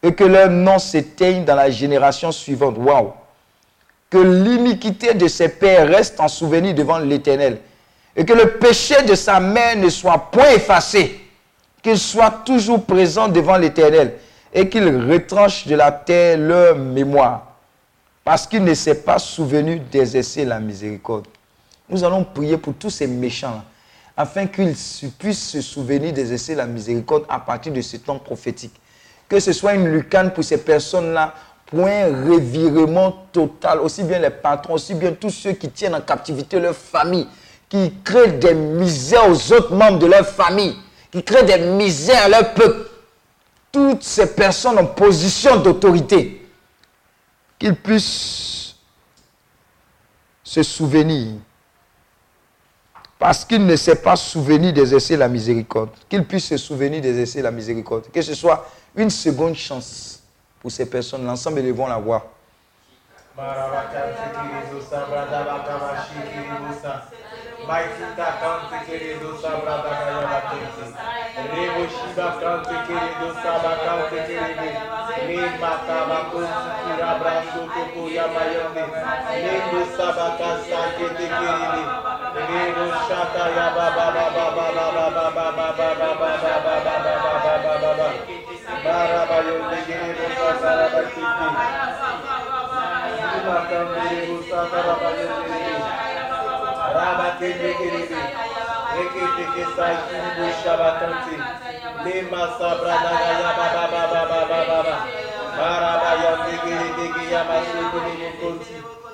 [0.02, 2.78] et que leur nom s'éteigne dans la génération suivante.
[2.78, 3.12] Waouh!
[4.10, 7.58] Que l'iniquité de ses pères reste en souvenir devant l'Éternel,
[8.16, 11.20] et que le péché de sa mère ne soit point effacé,
[11.82, 14.14] qu'il soit toujours présent devant l'Éternel,
[14.52, 17.44] et qu'il retranche de la terre leur mémoire
[18.24, 21.26] parce qu'il ne s'est pas souvenu d'exercer la miséricorde.
[21.88, 23.62] Nous allons prier pour tous ces méchants,
[24.16, 28.74] afin qu'ils se- puissent se souvenir d'exercer la miséricorde à partir de ce temps prophétique.
[29.28, 31.34] Que ce soit une lucane pour ces personnes-là,
[31.68, 36.58] point revirement total, aussi bien les patrons, aussi bien tous ceux qui tiennent en captivité
[36.58, 37.26] leur famille,
[37.68, 40.74] qui créent des misères aux autres membres de leur famille,
[41.12, 42.88] qui créent des misères à leur peuple.
[43.70, 46.46] Toutes ces personnes en position d'autorité,
[47.58, 48.74] qu'ils puissent
[50.42, 51.34] se souvenir,
[53.18, 57.50] parce qu'ils ne s'est pas souvenu d'exercer la miséricorde, qu'ils puissent se souvenir d'exercer la
[57.50, 58.66] miséricorde, que ce soit
[58.96, 60.17] une seconde chance
[60.60, 61.24] pour ces personnes.
[61.26, 62.22] L'ensemble, ils vont la voir.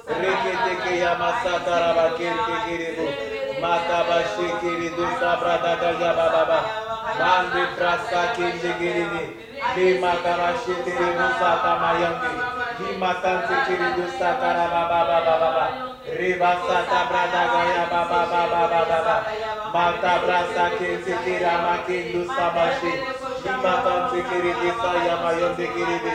[0.04, 3.33] Rekete ke yamasata rabakente kerebo.
[3.64, 6.36] Mata Makaba Kiri dusa brada darja baba.
[6.36, 6.58] Baba
[7.16, 9.24] Mandi prasa Kiri Kiri Ni
[9.72, 12.32] Di Mata makaba Kiri dusa tamayangi.
[12.76, 15.66] Di Mata matan shikiri dusa kara baba baba baba.
[16.04, 19.16] Riba sata brada gaya baba baba baba baba.
[19.72, 22.92] Mata brasa kindi Kiri makin dusa bashi.
[23.40, 26.14] Di Mata matan shikiri dusa yamayangi girini.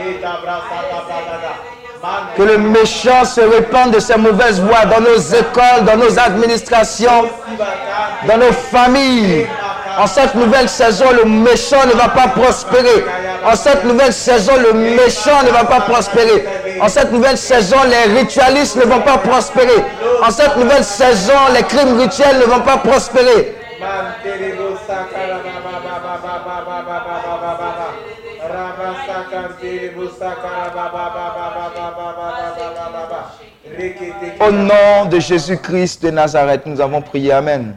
[0.00, 1.85] Di tabrasa tabrada.
[2.36, 7.28] Que le méchant se répande de ses mauvaises voies dans nos écoles, dans nos administrations,
[8.28, 9.46] dans nos familles.
[9.98, 13.04] En cette nouvelle saison, le méchant ne va pas prospérer.
[13.44, 16.44] En cette nouvelle saison, le méchant ne va pas prospérer.
[16.80, 19.84] En cette nouvelle saison, les ritualistes ne vont pas prospérer.
[20.22, 23.56] En cette nouvelle saison, les crimes rituels ne vont pas prospérer.
[23.80, 27.88] Manterebo sakara baba baba baba baba baba baba.
[28.52, 32.26] Raba sakanterebo sakara baba baba baba baba
[32.56, 33.20] baba baba.
[33.78, 37.32] Rekete Au nom de Jésus-Christ de Nazareth, nous avons prié.
[37.32, 37.76] Amen.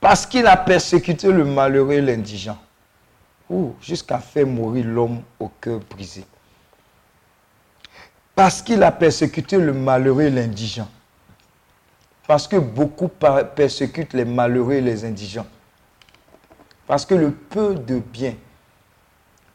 [0.00, 2.58] Parce qu'il a persécuté le malheureux et l'indigent.
[3.82, 6.24] Jusqu'à faire mourir l'homme au cœur brisé.
[8.34, 10.88] Parce qu'il a persécuté le malheureux et l'indigent.
[12.26, 15.46] Parce que beaucoup persécutent les malheureux et les indigents.
[16.86, 18.34] Parce que le peu de bien,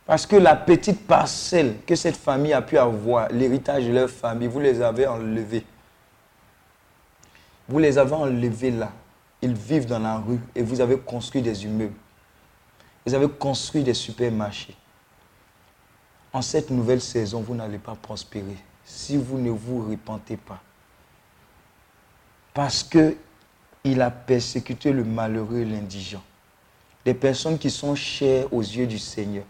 [0.07, 4.47] parce que la petite parcelle que cette famille a pu avoir, l'héritage de leur famille,
[4.47, 5.65] vous les avez enlevés.
[7.67, 8.93] Vous les avez enlevés là.
[9.41, 11.93] Ils vivent dans la rue et vous avez construit des immeubles.
[13.05, 14.75] Vous avez construit des supermarchés.
[16.31, 20.61] En cette nouvelle saison, vous n'allez pas prospérer si vous ne vous repentez pas.
[22.53, 23.17] Parce que
[23.83, 26.23] il a persécuté le malheureux et l'indigent.
[27.03, 29.43] Des personnes qui sont chères aux yeux du Seigneur.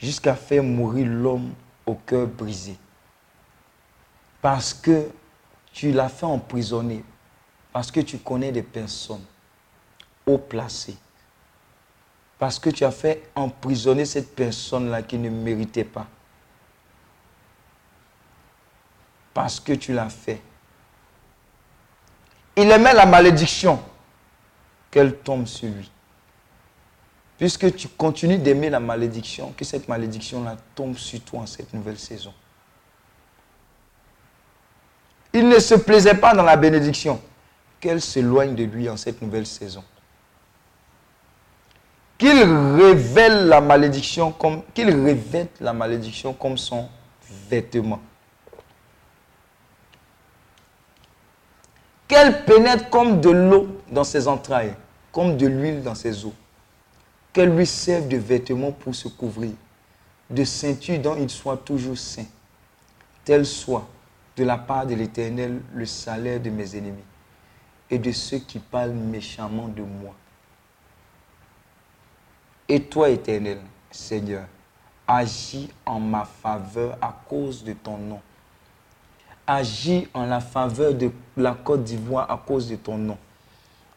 [0.00, 1.52] Jusqu'à faire mourir l'homme
[1.86, 2.76] au cœur brisé.
[4.40, 5.10] Parce que
[5.72, 7.04] tu l'as fait emprisonner.
[7.72, 9.24] Parce que tu connais des personnes
[10.26, 10.96] haut placées.
[12.38, 16.06] Parce que tu as fait emprisonner cette personne-là qui ne méritait pas.
[19.34, 20.40] Parce que tu l'as fait.
[22.56, 23.80] Il aimait la malédiction
[24.90, 25.90] qu'elle tombe sur lui.
[27.40, 31.98] Puisque tu continues d'aimer la malédiction, que cette malédiction-là tombe sur toi en cette nouvelle
[31.98, 32.34] saison.
[35.32, 37.18] Il ne se plaisait pas dans la bénédiction,
[37.80, 39.82] qu'elle s'éloigne de lui en cette nouvelle saison.
[42.18, 44.60] Qu'il révèle la malédiction comme
[46.58, 46.88] son
[47.48, 48.02] vêtement.
[52.06, 54.74] Qu'elle pénètre comme de l'eau dans ses entrailles,
[55.10, 56.34] comme de l'huile dans ses os.
[57.32, 59.52] Qu'elle lui serve de vêtement pour se couvrir,
[60.28, 62.26] de ceinture dont il soit toujours saint.
[63.24, 63.86] Tel soit
[64.36, 67.04] de la part de l'Éternel le salaire de mes ennemis
[67.90, 70.14] et de ceux qui parlent méchamment de moi.
[72.68, 73.58] Et toi, Éternel,
[73.90, 74.44] Seigneur,
[75.06, 78.20] agis en ma faveur à cause de ton nom.
[79.46, 83.18] Agis en la faveur de la Côte d'Ivoire à cause de ton nom.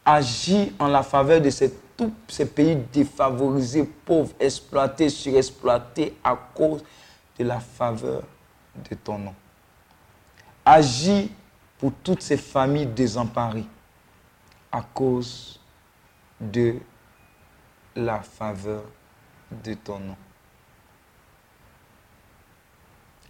[0.04, 6.84] Agis en la faveur de ces- tous ces pays défavorisés, pauvres, exploités, surexploités à cause
[7.38, 8.22] de la faveur
[8.88, 9.34] de ton nom.
[10.64, 11.30] Agis
[11.78, 13.66] pour toutes ces familles désemparées
[14.72, 15.60] à cause
[16.40, 16.76] de
[17.94, 18.82] la faveur
[19.62, 20.16] de ton nom.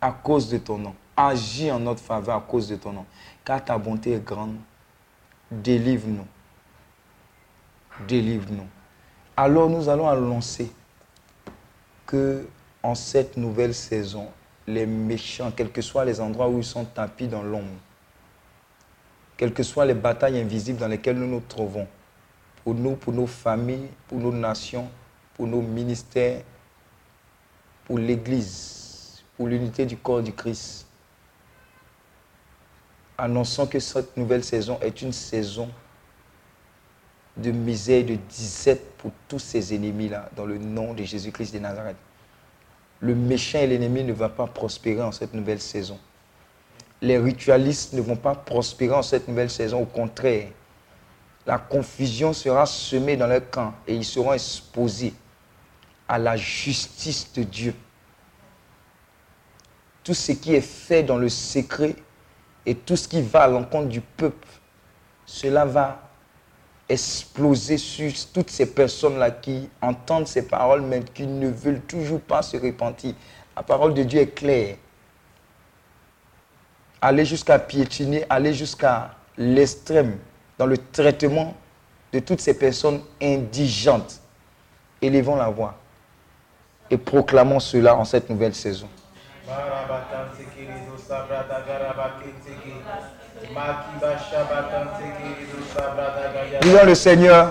[0.01, 0.95] À cause de ton nom.
[1.17, 3.07] Agis en notre faveur à cause de ton nom.
[3.45, 4.57] Car ta bonté est grande.
[5.51, 6.27] Délivre-nous.
[8.01, 8.67] Délivre-nous.
[9.37, 10.71] Alors nous allons annoncer
[12.07, 12.47] que
[12.83, 14.29] en cette nouvelle saison,
[14.67, 17.69] les méchants, quels que soient les endroits où ils sont tapis dans l'ombre,
[19.37, 21.87] quelles que soient les batailles invisibles dans lesquelles nous nous trouvons,
[22.63, 24.89] pour nous, pour nos familles, pour nos nations,
[25.35, 26.43] pour nos ministères,
[27.85, 30.87] pour l'Église, pour l'unité du corps du Christ.
[33.19, 35.69] Annonçons que cette nouvelle saison est une saison
[37.37, 41.97] de misère, de disette pour tous ces ennemis-là, dans le nom de Jésus-Christ de Nazareth.
[43.01, 45.99] Le méchant et l'ennemi ne vont pas prospérer en cette nouvelle saison.
[47.03, 50.49] Les ritualistes ne vont pas prospérer en cette nouvelle saison, au contraire.
[51.47, 55.13] La confusion sera semée dans leur camp et ils seront exposés
[56.09, 57.75] à la justice de Dieu.
[60.03, 61.97] Tout ce qui est fait dans le secret
[62.65, 64.49] et tout ce qui va à l'encontre du peuple,
[65.27, 66.04] cela va
[66.89, 72.43] exploser sur toutes ces personnes-là qui entendent ces paroles, mais qui ne veulent toujours pas
[72.43, 73.15] se repentir.
[73.57, 74.77] La parole de Dieu est claire.
[77.01, 80.19] Aller jusqu'à piétiner, aller jusqu'à l'extrême
[80.59, 81.55] dans le traitement
[82.13, 84.21] de toutes ces personnes indigentes.
[85.03, 85.75] Élevons la voix
[86.91, 88.89] et proclamons cela en cette nouvelle saison.
[96.61, 97.49] Prions le Seigneur.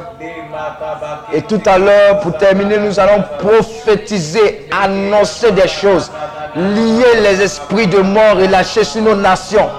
[1.33, 6.11] Et tout à l'heure, pour terminer, nous allons prophétiser, annoncer des choses,
[6.55, 9.69] lier les esprits de mort et lâcher sur nos nations.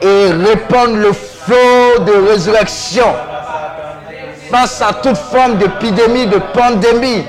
[0.00, 3.06] Et répandre le flot de résurrection
[4.50, 7.24] face à toute forme d'épidémie, de pandémie.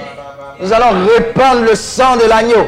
[0.59, 2.67] Nous allons répandre le sang de l'agneau.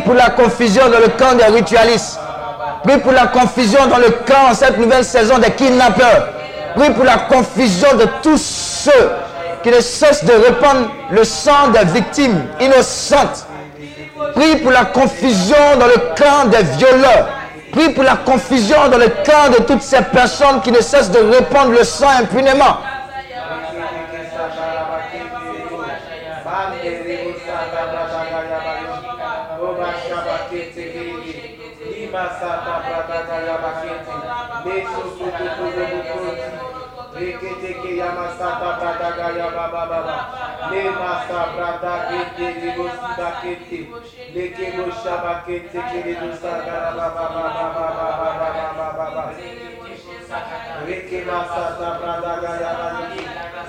[0.00, 2.18] Pour la confusion dans le camp des ritualistes.
[2.82, 6.28] Prie pour la confusion dans le camp en cette nouvelle saison des kidnappeurs.
[6.74, 9.10] Prie pour la confusion de tous ceux
[9.62, 13.46] qui ne cessent de répandre le sang des victimes innocentes.
[14.34, 17.28] Prie pour la confusion dans le camp des violeurs.
[17.72, 21.18] Prie pour la confusion dans le camp de toutes ces personnes qui ne cessent de
[21.20, 22.78] répandre le sang impunément.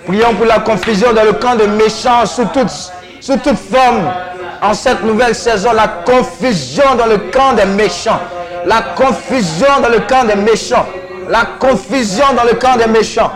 [0.05, 2.69] Prions pour la confusion dans le camp de méchants sous toute,
[3.21, 4.11] sous toute forme.
[4.61, 8.19] En cette nouvelle saison, la confusion dans le camp des méchants.
[8.65, 10.85] La confusion dans le camp des méchants.
[11.27, 13.31] La confusion dans le camp des méchants.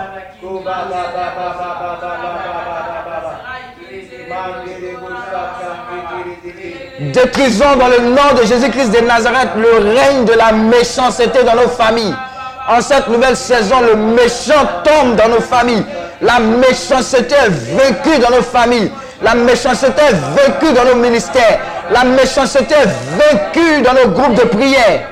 [7.24, 11.68] Détruisons dans le nom de Jésus-Christ de Nazareth le règne de la méchanceté dans nos
[11.68, 12.14] familles.
[12.70, 15.84] En cette nouvelle saison, le méchant tombe dans nos familles.
[16.22, 18.92] La méchanceté est vaincue dans nos familles.
[19.24, 21.60] La méchanceté est vaincue dans nos ministères.
[21.90, 22.86] La méchanceté est
[23.18, 25.10] vaincue dans nos groupes de prière.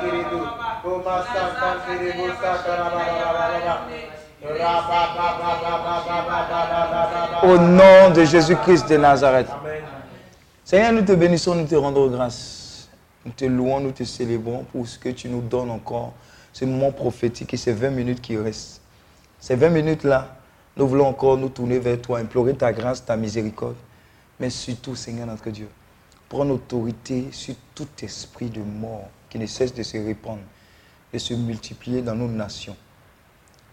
[0.00, 0.42] Kiridu
[7.42, 9.48] Au nom de Jésus-Christ de Nazareth.
[9.50, 9.82] Amen.
[10.64, 12.63] Seigneur, nous te bénissons, nous te rendons grâce.
[13.24, 16.12] Nous te louons, nous te célébrons pour ce que tu nous donnes encore,
[16.52, 18.82] ce moment prophétique et ces 20 minutes qui restent.
[19.40, 20.36] Ces 20 minutes-là,
[20.76, 23.76] nous voulons encore nous tourner vers toi, implorer ta grâce, ta miséricorde.
[24.40, 25.68] Mais surtout, Seigneur notre Dieu,
[26.28, 30.42] prendre autorité sur tout esprit de mort qui ne cesse de se répandre,
[31.12, 32.76] de se multiplier dans nos nations.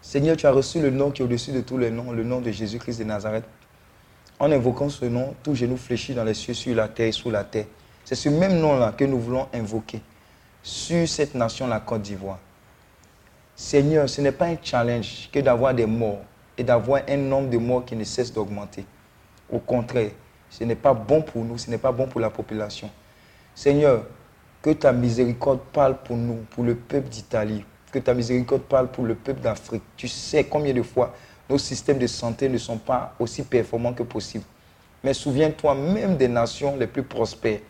[0.00, 2.40] Seigneur, tu as reçu le nom qui est au-dessus de tous les noms, le nom
[2.40, 3.44] de Jésus-Christ de Nazareth.
[4.38, 7.30] En invoquant ce nom, tout genou fléchit dans les cieux, sur la terre et sous
[7.30, 7.66] la terre.
[8.12, 10.02] C'est ce même nom-là que nous voulons invoquer
[10.62, 12.38] sur cette nation, la Côte d'Ivoire.
[13.56, 16.20] Seigneur, ce n'est pas un challenge que d'avoir des morts
[16.58, 18.84] et d'avoir un nombre de morts qui ne cesse d'augmenter.
[19.50, 20.10] Au contraire,
[20.50, 22.90] ce n'est pas bon pour nous, ce n'est pas bon pour la population.
[23.54, 24.04] Seigneur,
[24.60, 29.06] que ta miséricorde parle pour nous, pour le peuple d'Italie, que ta miséricorde parle pour
[29.06, 29.84] le peuple d'Afrique.
[29.96, 31.14] Tu sais combien de fois
[31.48, 34.44] nos systèmes de santé ne sont pas aussi performants que possible.
[35.02, 37.60] Mais souviens-toi même des nations les plus prospères.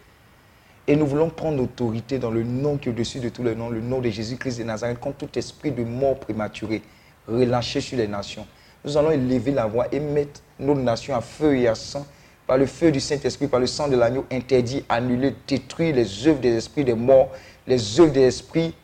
[0.89, 3.71] Et nous voulons prendre autorité dans le nom qui est au-dessus de tous les noms,
[3.71, 6.83] le nom de Jésus-Christ de Nazareth, contre tout esprit de mort prématurée
[7.29, 8.47] relâché sur les nations.
[8.85, 12.05] Nous allons élever la voix et mettre nos nations à feu et à sang,
[12.49, 16.41] par le feu du Saint-Esprit, par le sang de l'agneau, interdit, annulé, détruire les œuvres
[16.41, 17.31] des esprits des morts,
[17.69, 18.75] les œuvres des esprits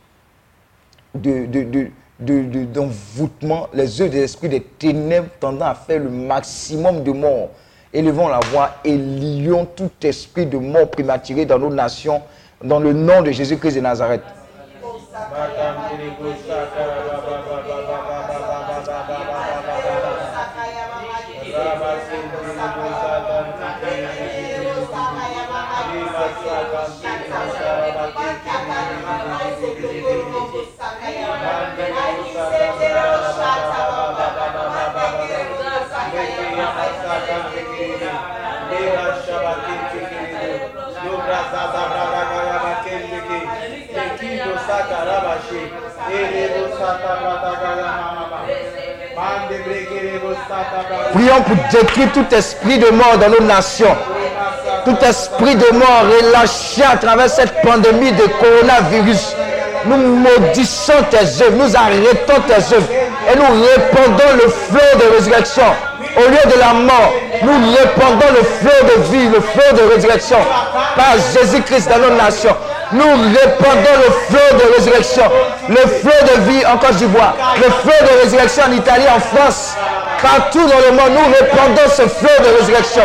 [1.17, 6.11] de, de, de- de- d'envoûtement, les œuvres des esprits des ténèbres tendant à faire le
[6.11, 7.51] maximum de morts.
[7.93, 12.23] Élevons la voix et lions tout esprit de mort prématuré dans nos nations,
[12.63, 14.23] dans le nom de Jésus-Christ de Nazareth.
[51.15, 53.97] Prions pour détruire tout esprit de mort dans nos nations.
[54.85, 59.35] Tout esprit de mort relâché à travers cette pandémie de coronavirus.
[59.87, 62.89] Nous maudissons tes œuvres, nous arrêtons tes œuvres
[63.31, 65.63] et nous répandons le flot de résurrection.
[66.17, 67.13] Au lieu de la mort,
[67.43, 70.39] nous répandons le flot de vie, le flot de résurrection
[70.97, 72.57] par Jésus-Christ dans nos nations.
[72.93, 75.25] Nous répandons le flot de résurrection,
[75.69, 79.77] le flot de vie en Côte d'Ivoire, le flot de résurrection en Italie, en France,
[80.23, 81.13] partout dans le monde.
[81.13, 83.03] Nous répandons ce flot de résurrection.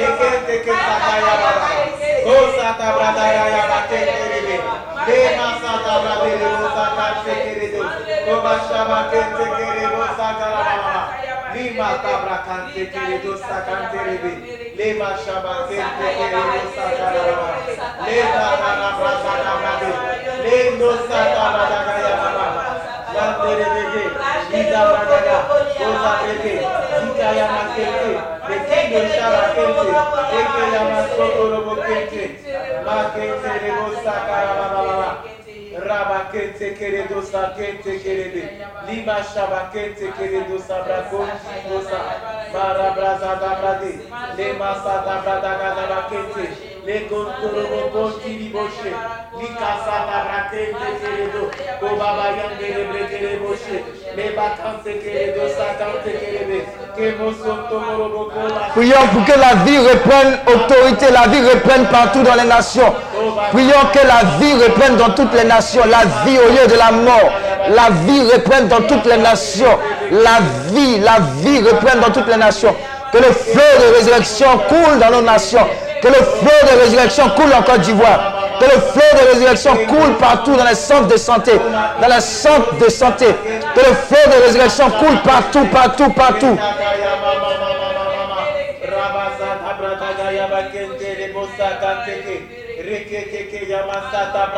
[0.00, 1.68] Teke teke sata ya baba.
[2.24, 4.56] Ko sata brada ya ya ba teke rebe.
[5.06, 7.82] De ma sata brada rebo sata teke rebo.
[8.24, 9.44] Ko basha ba teke
[9.76, 11.02] rebo sata la baba.
[11.52, 13.76] Ni ma tabra kan teke rebo sata
[14.08, 14.32] rebe.
[14.78, 17.48] Le ma shaba teke rebo sata la baba.
[18.08, 19.90] Le sata la brada la brada.
[20.44, 22.46] Le no sata brada ya baba.
[23.14, 24.09] La teke rebe.
[35.72, 38.48] Rabakente querido sakente querido
[38.88, 41.26] Lima shabakente querido sabrako
[41.68, 42.00] dosa
[42.52, 43.98] Bara braza da brade
[44.36, 46.69] Lema sada brada gada bakente
[58.74, 62.92] Prions pour que la vie reprenne autorité, la vie reprenne partout dans les nations.
[63.52, 66.92] Prions que la vie reprenne dans toutes les nations, la vie au lieu de la
[66.92, 67.30] mort.
[67.68, 69.78] La vie reprenne dans toutes les nations.
[70.10, 70.40] La
[70.72, 72.74] vie, la vie reprenne dans toutes les nations.
[73.12, 75.66] Que le flot de résurrection coule dans nos nations.
[76.02, 78.58] Que le flot de résurrection coule en Côte d'Ivoire.
[78.58, 81.52] Que le flot de résurrection coule partout dans les centres de santé.
[82.00, 83.26] Dans les centres de santé.
[83.74, 86.58] Que le flot de résurrection coule partout, partout, partout.
[93.62, 94.50] Rabasata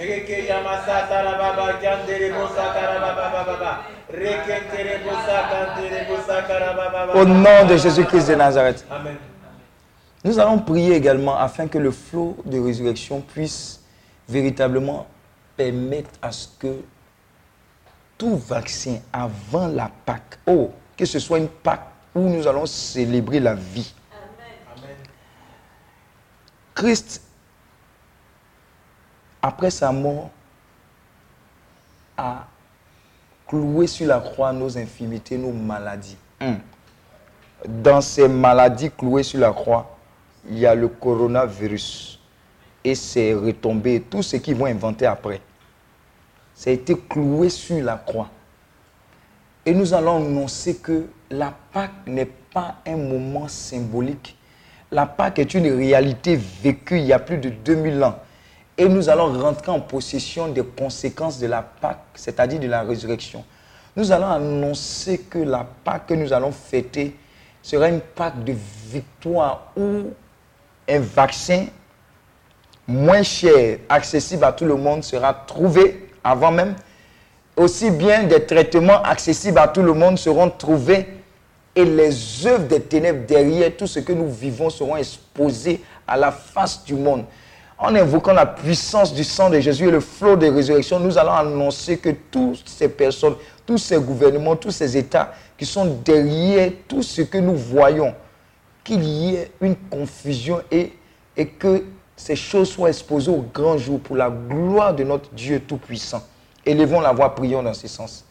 [0.00, 3.72] reke yamasata rababa kyande rebosa karababa baba baba
[4.12, 8.84] rekente rebosa kante rebosa karababa Au nom de Jésus-Christ de Nazareth.
[8.90, 9.16] Amen.
[10.22, 13.80] Nous allons prier également afin que le flot de résurrection puisse
[14.28, 15.06] véritablement
[15.56, 16.82] permettre à ce que
[18.18, 23.40] tout vaccin avant la Pâque, oh, que ce soit une Pâque où nous allons célébrer
[23.40, 23.94] la vie.
[26.74, 27.22] Christ,
[29.42, 30.30] après sa mort,
[32.16, 32.46] a
[33.46, 36.16] cloué sur la croix nos infimités, nos maladies.
[36.40, 36.58] Hum.
[37.68, 39.96] Dans ces maladies clouées sur la croix,
[40.48, 42.18] il y a le coronavirus
[42.82, 45.40] et ses retombées, tout ce qu'ils vont inventer après.
[46.54, 48.28] Ça a été cloué sur la croix.
[49.66, 54.36] Et nous allons annoncer que la Pâque n'est pas un moment symbolique.
[54.90, 58.18] La Pâque est une réalité vécue il y a plus de 2000 ans.
[58.76, 63.44] Et nous allons rentrer en possession des conséquences de la Pâque, c'est-à-dire de la résurrection.
[63.94, 67.16] Nous allons annoncer que la Pâque que nous allons fêter
[67.62, 68.54] sera une Pâque de
[68.88, 70.10] victoire où
[70.88, 71.66] un vaccin
[72.88, 76.74] moins cher, accessible à tout le monde, sera trouvé avant même.
[77.56, 81.19] Aussi bien des traitements accessibles à tout le monde seront trouvés
[81.74, 86.32] et les œuvres des ténèbres derrière tout ce que nous vivons seront exposées à la
[86.32, 87.24] face du monde.
[87.78, 91.32] En invoquant la puissance du sang de Jésus et le flot de résurrection, nous allons
[91.32, 97.02] annoncer que toutes ces personnes, tous ces gouvernements, tous ces États qui sont derrière tout
[97.02, 98.14] ce que nous voyons,
[98.84, 100.92] qu'il y ait une confusion et,
[101.36, 101.84] et que
[102.16, 106.22] ces choses soient exposées au grand jour pour la gloire de notre Dieu Tout-Puissant.
[106.66, 108.26] Élevons la voix, prions dans ce sens.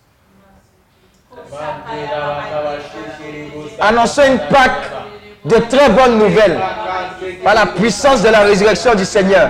[3.80, 4.89] Annonçons une Pâque
[5.45, 6.60] de très bonnes nouvelles
[7.43, 9.49] par la puissance de la résurrection du Seigneur.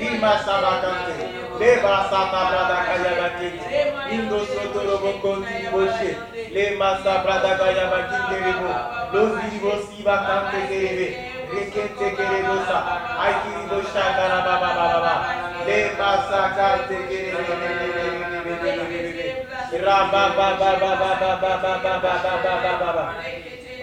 [0.00, 3.68] Lima sabakante, leba sata brada kaya bakente,
[4.16, 6.10] indo soto lobo konti boshe,
[6.56, 8.70] lema sabrada kaya bakente rebo,
[9.12, 11.08] lozi ribo siba kante kerebe,
[11.52, 12.78] rekente kerebo sa,
[13.20, 15.14] aiki ribo shakara baba baba baba,
[15.68, 17.44] lema sakante kerebe,
[19.84, 23.04] raba baba baba baba baba baba baba baba.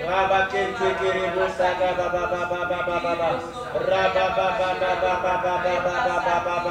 [0.07, 3.57] Rabakente kerebo saka baba baba baba baba.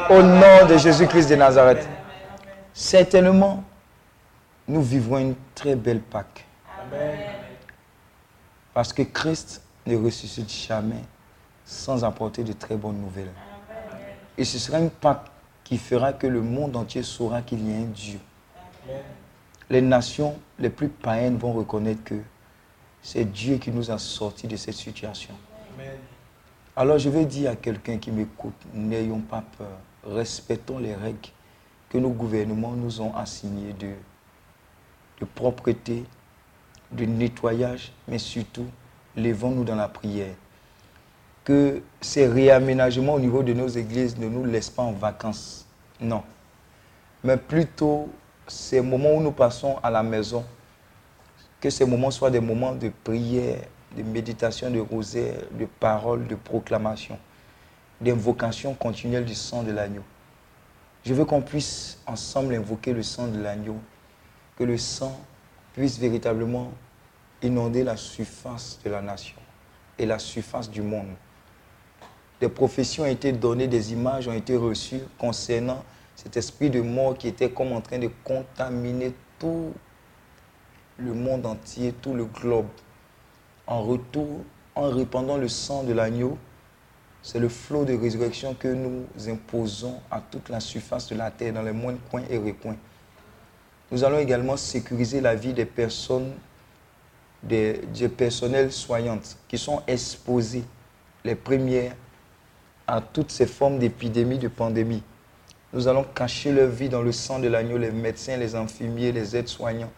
[0.09, 1.87] Au nom de Jésus-Christ de Nazareth.
[2.73, 3.63] Certainement,
[4.67, 6.47] nous vivrons une très belle Pâque.
[8.73, 11.05] Parce que Christ ne ressuscite jamais
[11.65, 13.33] sans apporter de très bonnes nouvelles.
[14.39, 15.27] Et ce sera une Pâque
[15.65, 18.21] qui fera que le monde entier saura qu'il y a un Dieu.
[19.69, 22.15] Les nations les plus païennes vont reconnaître que
[23.07, 25.33] c'est Dieu qui nous a sortis de cette situation.
[26.75, 31.29] Alors je vais dire à quelqu'un qui m'écoute, n'ayons pas peur, respectons les règles
[31.89, 33.93] que nos gouvernements nous ont assignées de,
[35.21, 36.03] de propreté,
[36.91, 38.67] de nettoyage, mais surtout,
[39.17, 40.35] levons-nous dans la prière.
[41.45, 45.65] Que ces réaménagements au niveau de nos églises ne nous laissent pas en vacances.
[46.01, 46.25] Non.
[47.23, 48.09] Mais plutôt,
[48.49, 50.45] ces moments où nous passons à la maison,
[51.61, 53.61] que ces moments soient des moments de prière,
[53.97, 57.19] de méditation, de rosaire, de parole, de proclamation,
[58.01, 60.03] d'invocation continuelle du sang de l'agneau.
[61.05, 63.77] Je veux qu'on puisse ensemble invoquer le sang de l'agneau,
[64.57, 65.19] que le sang
[65.73, 66.73] puisse véritablement
[67.43, 69.37] inonder la surface de la nation
[69.99, 71.15] et la surface du monde.
[72.41, 75.83] Des prophéties ont été données, des images ont été reçues concernant
[76.15, 79.73] cet esprit de mort qui était comme en train de contaminer tout
[80.99, 82.67] le monde entier, tout le globe.
[83.67, 84.41] En retour,
[84.75, 86.39] en répandant le sang de l'agneau,
[87.23, 91.53] c'est le flot de résurrection que nous imposons à toute la surface de la terre,
[91.53, 92.77] dans les moindres coins et recoins.
[93.91, 96.33] Nous allons également sécuriser la vie des personnes,
[97.43, 97.81] des,
[98.17, 100.65] personnels soignantes qui sont exposées,
[101.25, 101.95] les premières,
[102.87, 105.03] à toutes ces formes d'épidémies, de pandémies.
[105.73, 109.37] Nous allons cacher leur vie dans le sang de l'agneau, les médecins, les infirmiers, les
[109.37, 109.91] aides-soignants.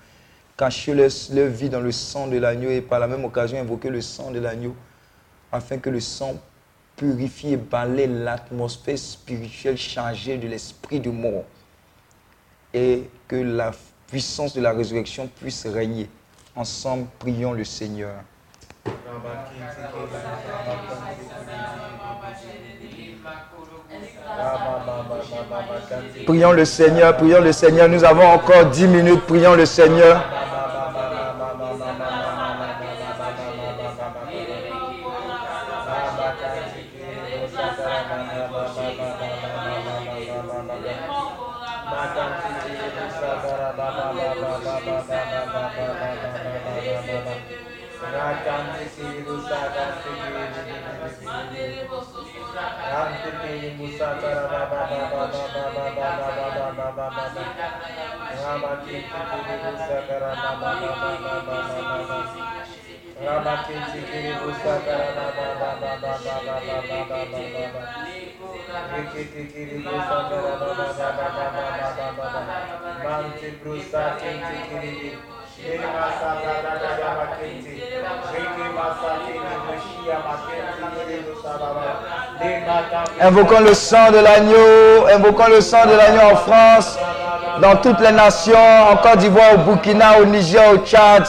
[0.58, 3.88] Cacher leur, leur vie dans le sang de l'agneau et par la même occasion invoquer
[3.90, 4.74] le sang de l'agneau
[5.52, 6.34] afin que le sang
[6.96, 11.44] purifie et balaie l'atmosphère spirituelle chargée de l'esprit de mort.
[12.74, 13.70] et que la
[14.08, 16.08] puissance de la résurrection puisse régner.
[16.54, 18.14] Ensemble, prions le Seigneur.
[26.26, 27.88] Prions le Seigneur, prions le Seigneur.
[27.88, 30.37] Nous avons encore 10 minutes, prions le Seigneur.
[83.20, 86.98] Invoquons le sang de l'agneau, invoquons le sang de l'agneau en France,
[87.60, 88.56] dans toutes les nations,
[88.92, 91.24] en Côte d'Ivoire, au Burkina, au Niger, au Tchad,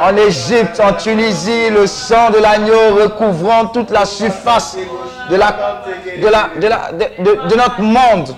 [0.00, 4.76] en Égypte, en Tunisie, le sang de l'agneau recouvrant toute la surface
[5.30, 5.46] de, la,
[6.22, 8.34] de, la, de, la- de- notre monde.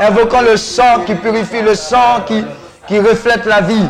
[0.00, 2.44] Invoquons le sang qui purifie, le sang qui,
[2.86, 3.88] qui reflète la vie.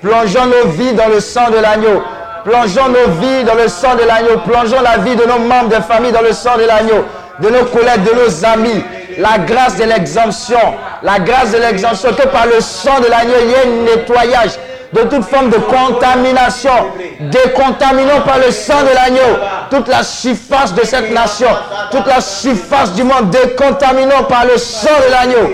[0.00, 2.02] Plongeons nos vies dans le sang de l'agneau.
[2.44, 4.38] Plongeons nos vies dans le sang de l'agneau.
[4.46, 7.04] Plongeons la vie de nos membres de famille dans le sang de l'agneau.
[7.40, 8.82] De nos collègues, de nos amis.
[9.20, 10.58] La grâce de l'exemption.
[11.02, 12.12] La grâce de l'exemption.
[12.14, 14.52] Que par le sang de l'agneau, il y ait un nettoyage
[14.92, 16.70] de toute forme de contamination.
[17.20, 19.38] Décontaminons par le sang de l'agneau
[19.70, 21.48] toute la surface de cette nation.
[21.90, 23.30] Toute la surface du monde.
[23.30, 25.50] Décontaminons par le sang de l'agneau.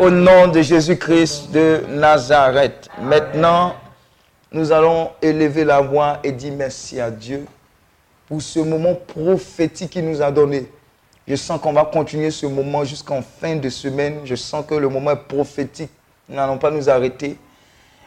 [0.00, 2.88] Au nom de Jésus-Christ de Nazareth.
[3.00, 3.76] Maintenant,
[4.50, 7.46] nous allons élever la voix et dire merci à Dieu
[8.26, 10.66] pour ce moment prophétique qu'il nous a donné.
[11.28, 14.22] Je sens qu'on va continuer ce moment jusqu'en fin de semaine.
[14.24, 15.90] Je sens que le moment est prophétique.
[16.28, 17.36] Nous n'allons pas nous arrêter.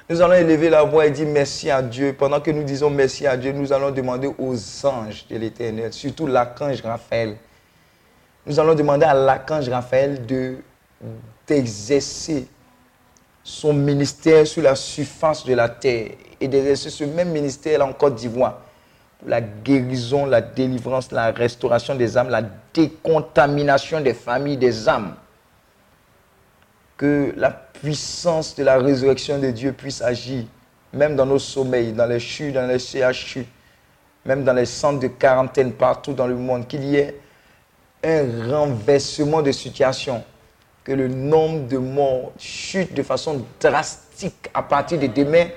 [0.09, 2.13] Nous allons élever la voix et dire merci à Dieu.
[2.19, 6.27] Pendant que nous disons merci à Dieu, nous allons demander aux anges de l'Éternel, surtout
[6.27, 7.37] l'archange Raphaël.
[8.49, 10.55] Nous allons demander à l'archange Raphaël de
[11.45, 12.47] d'exercer
[13.43, 16.09] son ministère sur la surface de la terre
[16.41, 18.61] et d'exercer ce même ministère en Côte d'Ivoire
[19.19, 22.41] pour la guérison, la délivrance, la restauration des âmes, la
[22.73, 25.13] décontamination des familles, des âmes.
[26.97, 30.45] Que la puissance de la résurrection de Dieu puisse agir,
[30.91, 33.45] même dans nos sommeils, dans les CHU, dans les CHU,
[34.25, 37.15] même dans les centres de quarantaine partout dans le monde, qu'il y ait
[38.03, 40.23] un renversement de situation,
[40.83, 45.47] que le nombre de morts chute de façon drastique à partir de demain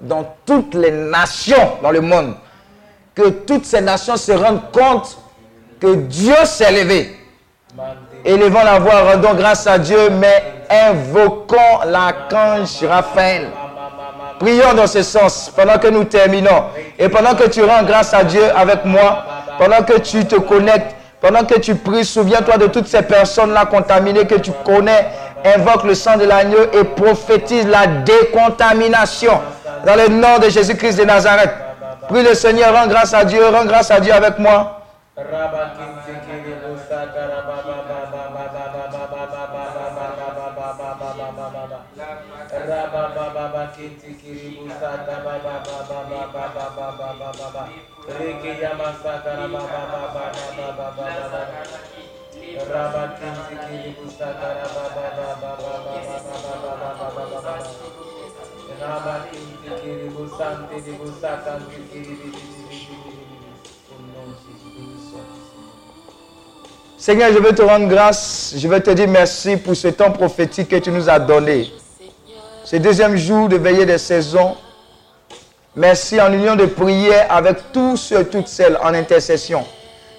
[0.00, 2.34] dans toutes les nations dans le monde.
[3.14, 5.18] Que toutes ces nations se rendent compte
[5.80, 7.16] que Dieu s'est levé.
[8.24, 13.48] Élevons la voix, rendons grâce à Dieu, mais invoquons l'archange Raphaël.
[14.38, 16.64] Prions dans ce sens pendant que nous terminons.
[16.98, 19.24] Et pendant que tu rends grâce à Dieu avec moi,
[19.58, 20.93] pendant que tu te connectes,
[21.24, 25.06] pendant que tu pries, souviens-toi de toutes ces personnes-là contaminées que tu connais.
[25.56, 29.40] Invoque le sang de l'agneau et prophétise la décontamination.
[29.86, 31.48] Dans le nom de Jésus-Christ de Nazareth.
[32.10, 34.82] Prie le Seigneur, rends grâce à Dieu, rends grâce à Dieu avec moi.
[66.98, 70.68] Seigneur, je veux te rendre grâce, je veux te dire merci pour ce temps prophétique
[70.68, 71.70] que tu nous as donné.
[72.64, 74.56] Ce deuxième jour de veillée des saisons,
[75.76, 79.64] Merci en union de prière avec tous ceux et toutes celles en intercession.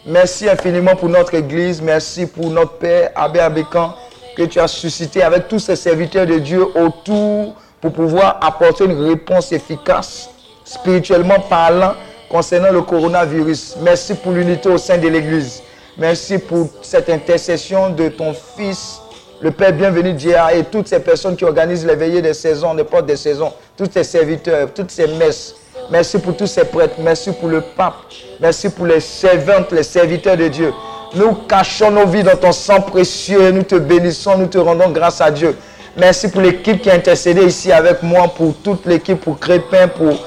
[0.06, 1.82] Merci infiniment pour notre Église.
[1.82, 3.96] Merci pour notre Père, Abbé Abécan,
[4.36, 9.02] que tu as suscité avec tous ces serviteurs de Dieu autour pour pouvoir apporter une
[9.02, 10.30] réponse efficace,
[10.66, 11.94] spirituellement parlant,
[12.30, 13.78] concernant le coronavirus.
[13.82, 15.62] Merci pour l'unité au sein de l'Église.
[15.98, 19.00] Merci pour cette intercession de ton Fils,
[19.40, 22.84] le Père bienvenu Dia et toutes ces personnes qui organisent les veillées des saisons, des
[22.84, 25.56] portes des saisons, tous ces serviteurs, toutes ces messes.
[25.92, 26.96] Merci pour tous ces prêtres.
[27.00, 27.94] Merci pour le pape.
[28.42, 30.74] Merci pour les servantes, les serviteurs de Dieu.
[31.14, 33.52] Nous cachons nos vies dans ton sang précieux.
[33.52, 35.56] Nous te bénissons, nous te rendons grâce à Dieu.
[35.96, 40.18] Merci pour l'équipe qui a intercédé ici avec moi, pour toute l'équipe, pour Crépin, pour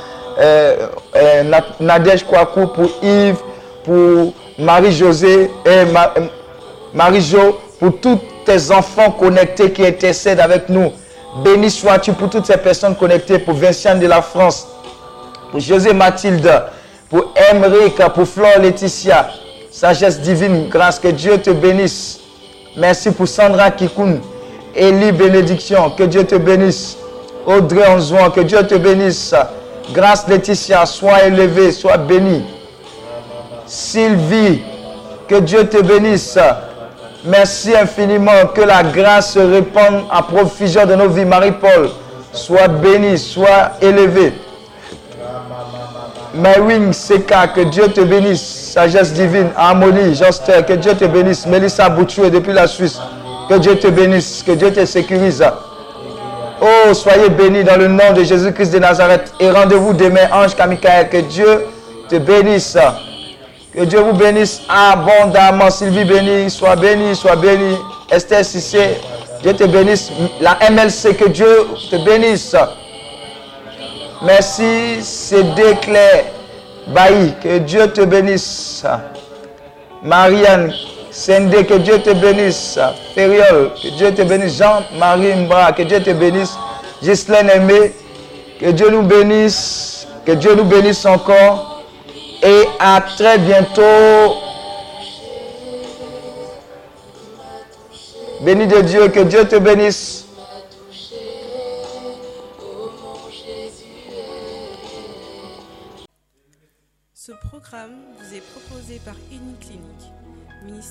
[1.81, 3.39] Nadège Kouakou, pour Yves,
[3.85, 5.85] pour Marie-Josée et euh,
[6.95, 10.93] Marie-Jo, pour tous tes enfants connectés qui intercèdent avec nous.
[11.45, 14.67] Béni sois-tu pour toutes ces personnes connectées, pour Vincent de la France,
[15.51, 16.51] pour José Mathilde,
[17.09, 19.29] pour Emeric, pour Flore Laetitia.
[19.71, 22.21] Sagesse divine, grâce, que Dieu te bénisse.
[22.77, 24.21] Merci pour Sandra Kikoun,
[24.75, 26.97] Élie Bénédiction, que Dieu te bénisse.
[27.47, 29.35] Audrey Anzouan, que Dieu te bénisse.
[29.93, 32.45] Grâce Laetitia, sois élevée, sois bénie.
[33.67, 34.63] Sylvie,
[35.27, 36.39] que Dieu te bénisse.
[37.25, 38.47] Merci infiniment.
[38.55, 41.25] Que la grâce se répande à profusion de nos vies.
[41.25, 41.91] Marie-Paul,
[42.33, 44.33] sois bénie, sois élevée.
[46.35, 48.73] Mewing Seka, que Dieu te bénisse.
[48.73, 49.51] Sagesse divine.
[49.57, 51.47] Harmonie, Joster, que Dieu te bénisse.
[51.47, 52.99] Mélissa Bouchoué depuis la Suisse.
[53.49, 54.43] Que Dieu te bénisse.
[54.45, 55.43] Que Dieu te sécurise.
[56.61, 59.33] Oh, soyez bénis dans le nom de Jésus-Christ de Nazareth.
[59.39, 61.09] Et rendez-vous demain, ange Kamikaël.
[61.09, 61.67] Que Dieu
[62.09, 62.77] te bénisse.
[63.73, 65.71] Que Dieu vous bénisse abondamment.
[65.71, 67.77] Sylvie bénie, sois bénie, sois bénie.
[68.11, 68.97] Esther Sissé,
[69.43, 70.11] Dieu te bénisse.
[70.41, 72.57] La MLC, que Dieu te bénisse.
[74.23, 75.45] Merci, c'est
[75.81, 76.25] Claire
[76.89, 78.85] Bailly, que Dieu te bénisse.
[80.03, 80.73] Marianne
[81.19, 82.79] Sende, que Dieu te bénisse.
[83.13, 84.57] Feriol, que Dieu te bénisse.
[84.59, 86.57] Jean-Marie Mbra, que Dieu te bénisse.
[87.03, 87.93] Ghislaine Aimé,
[88.61, 90.07] que Dieu nous bénisse.
[90.25, 91.83] Que Dieu nous bénisse encore.
[92.41, 93.83] Et à très bientôt.
[98.43, 100.25] Béni de Dieu, que Dieu te bénisse.
[107.13, 108.08] Ce programme